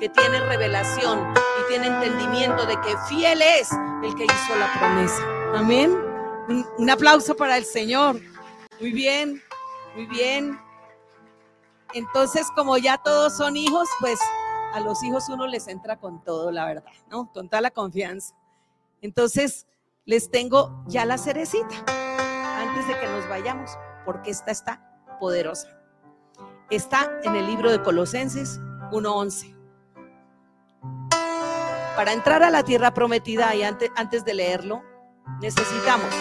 [0.00, 3.70] que tiene revelación y tiene entendimiento de que fiel es
[4.02, 5.22] el que hizo la promesa.
[5.54, 5.92] Amén.
[6.78, 8.20] Un, aplauso para el Señor.
[8.80, 9.42] Muy bien,
[9.94, 10.58] muy bien.
[11.92, 14.18] Entonces, como ya todos son hijos, pues
[14.72, 17.30] a los hijos uno les entra con todo, la verdad, ¿no?
[17.32, 18.34] Con toda la confianza.
[19.00, 19.66] Entonces,
[20.04, 21.84] les tengo ya la cerecita
[22.58, 23.70] antes de que nos vayamos,
[24.04, 25.68] porque esta está poderosa.
[26.70, 28.60] Está en el libro de Colosenses
[28.90, 29.54] 1.11.
[31.96, 34.82] Para entrar a la tierra prometida y antes, antes de leerlo,
[35.40, 36.14] necesitamos,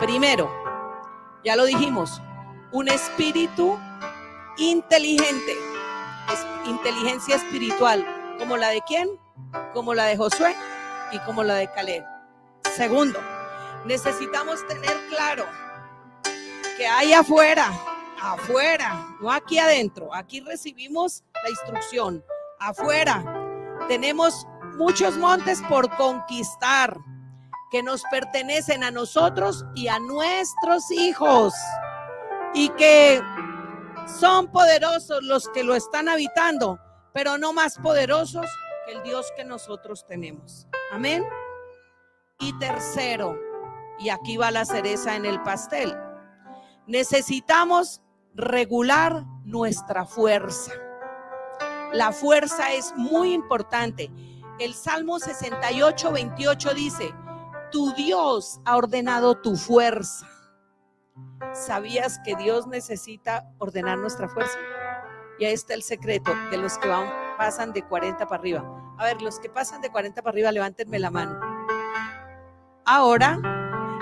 [0.00, 0.50] primero,
[1.44, 2.20] ya lo dijimos,
[2.72, 3.78] un espíritu
[4.56, 5.73] inteligente
[6.66, 8.04] inteligencia espiritual,
[8.38, 9.08] como la de quién,
[9.72, 10.54] como la de Josué
[11.12, 12.04] y como la de Caleb.
[12.74, 13.20] Segundo,
[13.84, 15.44] necesitamos tener claro
[16.76, 17.70] que hay afuera,
[18.20, 22.24] afuera, no aquí adentro, aquí recibimos la instrucción,
[22.58, 23.22] afuera
[23.88, 24.46] tenemos
[24.76, 26.96] muchos montes por conquistar
[27.70, 31.52] que nos pertenecen a nosotros y a nuestros hijos
[32.54, 33.22] y que
[34.06, 36.78] son poderosos los que lo están habitando,
[37.12, 38.46] pero no más poderosos
[38.86, 40.66] que el Dios que nosotros tenemos.
[40.92, 41.24] Amén.
[42.40, 43.38] Y tercero,
[43.98, 45.96] y aquí va la cereza en el pastel,
[46.86, 48.02] necesitamos
[48.34, 50.72] regular nuestra fuerza.
[51.92, 54.10] La fuerza es muy importante.
[54.58, 57.14] El Salmo 68, 28 dice,
[57.70, 60.28] tu Dios ha ordenado tu fuerza.
[61.54, 64.58] ¿Sabías que Dios necesita ordenar nuestra fuerza?
[65.38, 67.08] Y ahí está el secreto de los que van,
[67.38, 68.94] pasan de 40 para arriba.
[68.98, 71.38] A ver, los que pasan de 40 para arriba, levántenme la mano.
[72.84, 73.38] Ahora,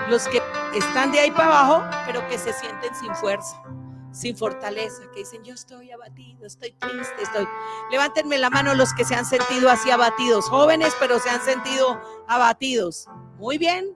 [0.09, 0.41] los que
[0.75, 3.61] están de ahí para abajo, pero que se sienten sin fuerza,
[4.11, 7.47] sin fortaleza, que dicen, yo estoy abatido, estoy triste, estoy...
[7.91, 11.99] Levántenme la mano los que se han sentido así abatidos, jóvenes, pero se han sentido
[12.27, 13.07] abatidos.
[13.37, 13.95] Muy bien,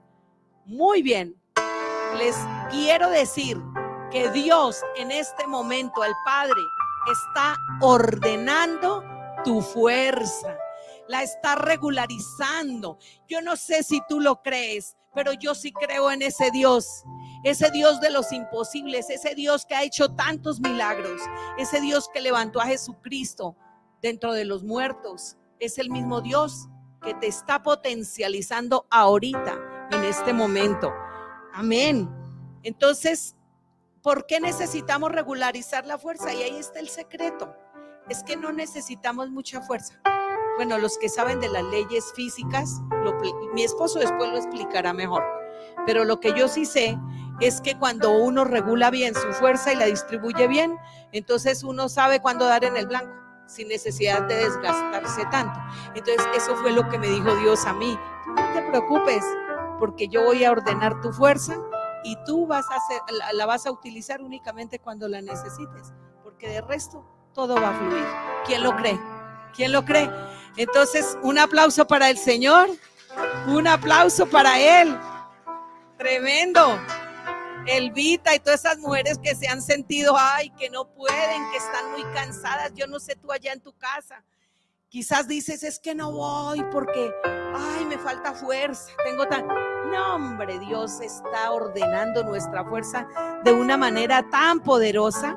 [0.64, 1.37] muy bien.
[2.16, 2.34] Les
[2.70, 3.60] quiero decir
[4.10, 6.60] que Dios en este momento, el Padre,
[7.10, 9.04] está ordenando
[9.44, 10.56] tu fuerza,
[11.06, 12.98] la está regularizando.
[13.28, 17.04] Yo no sé si tú lo crees, pero yo sí creo en ese Dios,
[17.44, 21.20] ese Dios de los imposibles, ese Dios que ha hecho tantos milagros,
[21.56, 23.56] ese Dios que levantó a Jesucristo
[24.00, 26.68] dentro de los muertos, es el mismo Dios
[27.02, 30.92] que te está potencializando ahorita, en este momento.
[31.58, 32.08] Amén.
[32.62, 33.34] Entonces,
[34.00, 36.32] ¿por qué necesitamos regularizar la fuerza?
[36.32, 37.52] Y ahí está el secreto.
[38.08, 40.00] Es que no necesitamos mucha fuerza.
[40.54, 42.80] Bueno, los que saben de las leyes físicas,
[43.54, 45.24] mi esposo después lo explicará mejor.
[45.84, 46.96] Pero lo que yo sí sé
[47.40, 50.78] es que cuando uno regula bien su fuerza y la distribuye bien,
[51.10, 53.12] entonces uno sabe cuándo dar en el blanco,
[53.46, 55.58] sin necesidad de desgastarse tanto.
[55.96, 57.98] Entonces eso fue lo que me dijo Dios a mí.
[58.28, 59.24] No te preocupes,
[59.78, 61.56] porque yo voy a ordenar tu fuerza
[62.04, 63.00] y tú vas a hacer,
[63.34, 67.04] la, vas a utilizar únicamente cuando la necesites, porque de resto
[67.34, 68.04] todo va a fluir.
[68.46, 68.98] ¿Quién lo cree?
[69.54, 70.10] ¿Quién lo cree?
[70.56, 72.68] Entonces, un aplauso para el Señor,
[73.46, 74.98] un aplauso para Él.
[75.96, 76.78] Tremendo.
[77.66, 81.90] Elvita y todas esas mujeres que se han sentido, ay, que no pueden, que están
[81.92, 82.72] muy cansadas.
[82.74, 84.24] Yo no sé tú allá en tu casa.
[84.90, 87.12] Quizás dices, es que no voy porque,
[87.54, 89.46] ay, me falta fuerza, tengo tan...
[89.46, 93.06] No, hombre, Dios está ordenando nuestra fuerza
[93.44, 95.36] de una manera tan poderosa.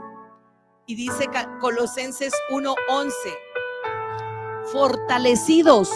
[0.85, 1.29] Y dice
[1.59, 3.11] Colosenses 1:11,
[4.71, 5.91] fortalecidos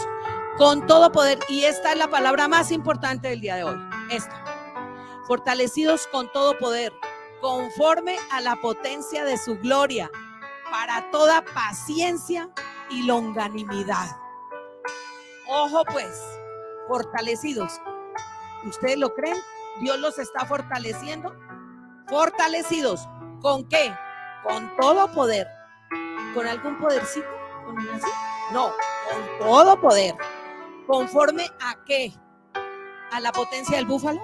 [0.57, 1.39] con todo poder.
[1.47, 3.77] Y esta es la palabra más importante del día de hoy.
[4.09, 4.43] Esta.
[5.27, 6.93] Fortalecidos con todo poder,
[7.39, 10.11] conforme a la potencia de su gloria,
[10.69, 12.49] para toda paciencia
[12.89, 14.17] y longanimidad.
[15.47, 16.21] Ojo pues,
[16.87, 17.79] fortalecidos.
[18.65, 19.37] ¿Ustedes lo creen?
[19.81, 21.35] Dios los está fortaleciendo.
[22.07, 23.07] Fortalecidos.
[23.41, 23.93] ¿Con qué?
[24.43, 25.47] Con todo poder.
[26.33, 27.27] ¿Con algún podercito?
[27.65, 27.75] ¿Con
[28.51, 28.71] No,
[29.09, 30.15] con todo poder.
[30.87, 32.13] ¿Conforme a qué?
[33.11, 34.21] ¿A la potencia del búfalo?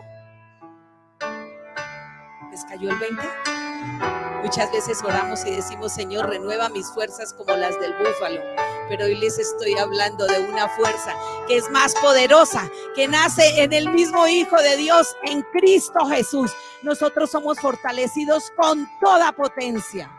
[2.51, 4.10] ¿Les cayó el 20?
[4.43, 8.41] Muchas veces oramos y decimos, Señor, renueva mis fuerzas como las del búfalo.
[8.89, 11.15] Pero hoy les estoy hablando de una fuerza
[11.47, 16.51] que es más poderosa, que nace en el mismo Hijo de Dios, en Cristo Jesús.
[16.81, 20.11] Nosotros somos fortalecidos con toda potencia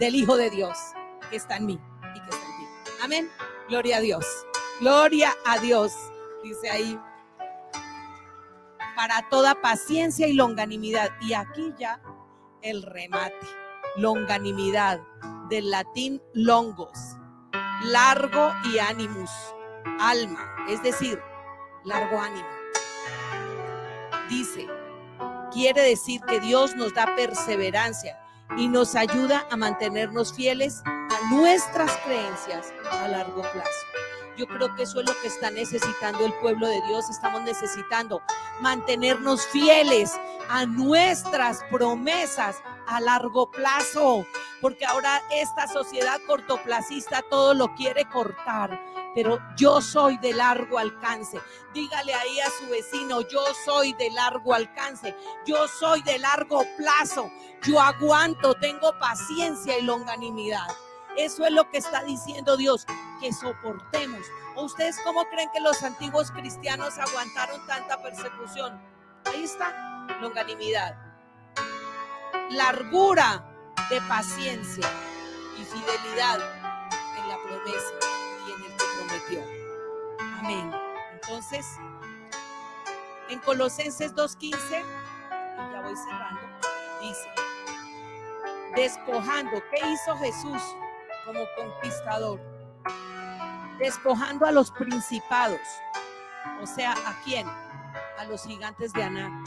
[0.00, 0.76] del Hijo de Dios
[1.30, 1.80] que está en mí
[2.16, 2.92] y que está en ti.
[3.00, 3.30] Amén.
[3.68, 4.26] Gloria a Dios.
[4.80, 5.92] Gloria a Dios.
[6.42, 7.00] Dice ahí.
[8.96, 11.10] Para toda paciencia y longanimidad.
[11.20, 12.00] Y aquí ya
[12.60, 13.67] el remate
[13.98, 15.00] longanimidad,
[15.48, 17.16] del latín longos,
[17.84, 19.30] largo y animus,
[19.98, 21.20] alma, es decir,
[21.84, 22.48] largo ánimo.
[24.28, 24.66] Dice,
[25.52, 28.18] quiere decir que Dios nos da perseverancia
[28.56, 33.86] y nos ayuda a mantenernos fieles a nuestras creencias a largo plazo.
[34.36, 37.10] Yo creo que eso es lo que está necesitando el pueblo de Dios.
[37.10, 38.22] Estamos necesitando
[38.60, 40.12] mantenernos fieles
[40.48, 42.56] a nuestras promesas
[42.88, 44.26] a largo plazo,
[44.60, 48.80] porque ahora esta sociedad cortoplacista todo lo quiere cortar,
[49.14, 51.38] pero yo soy de largo alcance.
[51.74, 55.14] Dígale ahí a su vecino, yo soy de largo alcance,
[55.46, 57.30] yo soy de largo plazo,
[57.62, 60.66] yo aguanto, tengo paciencia y longanimidad.
[61.16, 62.86] Eso es lo que está diciendo Dios,
[63.20, 64.24] que soportemos.
[64.56, 68.80] ¿O ustedes cómo creen que los antiguos cristianos aguantaron tanta persecución?
[69.24, 71.07] Ahí está, longanimidad
[72.50, 73.44] largura
[73.90, 74.88] de paciencia
[75.56, 76.40] y fidelidad
[77.16, 77.92] en la promesa
[78.46, 79.42] y en el que prometió.
[80.38, 80.72] Amén.
[81.12, 81.66] Entonces,
[83.30, 86.40] En Colosenses 2.15, y ya voy cerrando,
[87.02, 87.28] dice,
[88.74, 90.62] despojando, ¿qué hizo Jesús
[91.26, 92.40] como conquistador?
[93.78, 95.60] Despojando a los principados,
[96.62, 97.46] o sea, ¿a quién?
[98.18, 99.44] A los gigantes de Aná.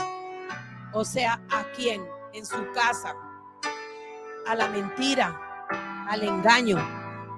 [0.94, 2.08] O sea, ¿a quién?
[2.34, 3.16] En su casa,
[4.48, 5.66] a la mentira,
[6.08, 6.78] al engaño,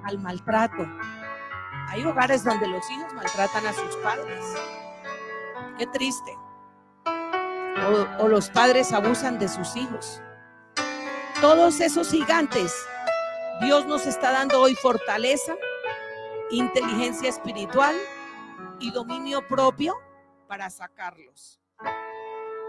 [0.04, 0.86] al maltrato.
[1.88, 4.44] Hay hogares donde los hijos maltratan a sus padres.
[5.78, 6.38] Qué triste.
[8.20, 10.22] O, los padres abusan de sus hijos.
[11.40, 12.74] Todos esos gigantes,
[13.60, 15.54] Dios nos está dando hoy fortaleza,
[16.50, 17.94] inteligencia espiritual
[18.78, 19.94] y dominio propio
[20.46, 21.60] para sacarlos.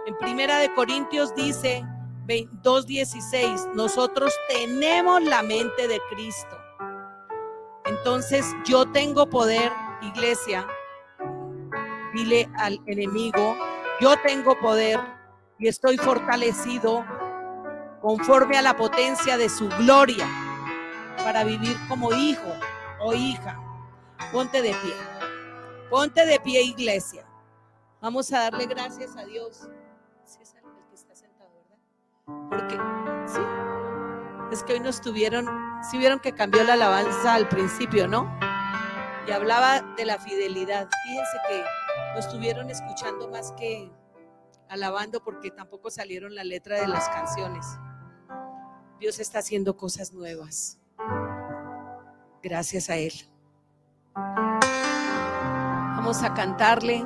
[0.08, 1.86] En Primera de Corintios dice
[2.28, 6.58] 2.16, nosotros tenemos la mente de Cristo.
[7.86, 9.72] Entonces yo tengo poder,
[10.02, 10.68] iglesia,
[12.14, 13.56] dile al enemigo,
[14.02, 15.00] yo tengo poder
[15.60, 17.06] y estoy fortalecido
[18.02, 20.28] conforme a la potencia de su gloria
[21.18, 22.52] para vivir como hijo
[23.00, 23.60] o hija.
[24.32, 24.94] Ponte de pie.
[25.90, 27.26] Ponte de pie, iglesia.
[28.02, 29.68] Vamos a darle gracias a Dios.
[34.56, 35.48] Es que hoy nos tuvieron,
[35.90, 38.40] sí vieron que cambió la alabanza al principio, ¿no?
[39.28, 40.88] Y hablaba de la fidelidad.
[41.04, 41.64] Fíjense que
[42.14, 43.92] lo estuvieron escuchando más que
[44.70, 47.66] alabando porque tampoco salieron la letra de las canciones.
[48.98, 50.80] Dios está haciendo cosas nuevas.
[52.42, 53.14] Gracias a Él.
[55.98, 57.06] Vamos a cantarle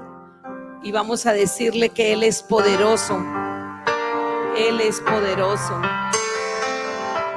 [0.84, 3.18] y vamos a decirle que Él es poderoso.
[4.56, 5.82] Él es poderoso.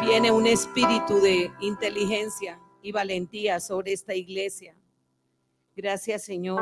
[0.02, 4.74] Viene un espíritu de inteligencia y valentía sobre esta iglesia.
[5.76, 6.60] Gracias Señor.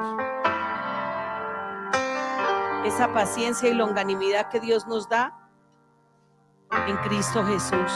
[2.84, 5.50] Esa paciencia y longanimidad que Dios nos da
[6.86, 7.90] en Cristo Jesús.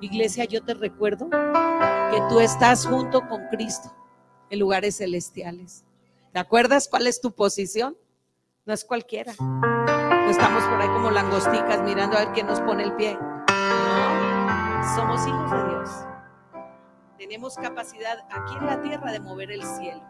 [0.00, 3.94] Iglesia, yo te recuerdo que tú estás junto con Cristo
[4.50, 5.84] en lugares celestiales.
[6.32, 7.96] ¿Te acuerdas cuál es tu posición?
[8.66, 9.32] No es cualquiera.
[9.38, 13.16] No estamos por ahí como langosticas mirando a ver quién nos pone el pie.
[14.96, 15.90] Somos hijos de Dios.
[17.16, 20.02] Tenemos capacidad aquí en la tierra de mover el cielo,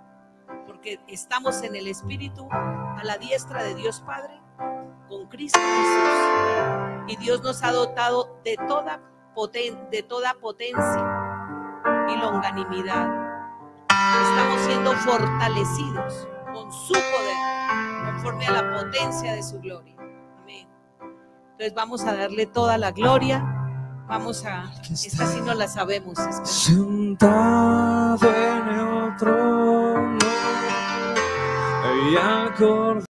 [0.67, 4.41] porque estamos en el Espíritu a la diestra de Dios Padre
[5.13, 7.05] con Cristo Jesús.
[7.09, 9.01] Y Dios nos ha dotado de toda,
[9.35, 11.05] poten de toda potencia
[12.09, 13.11] y longanimidad.
[13.91, 19.97] Estamos siendo fortalecidos con su poder, conforme a la potencia de su gloria.
[20.43, 20.67] Amén.
[21.53, 23.62] Entonces vamos a darle toda la gloria.
[24.09, 26.19] Vamos a, esta sí no la sabemos.
[26.45, 30.19] Sentado en el trono
[32.11, 32.17] y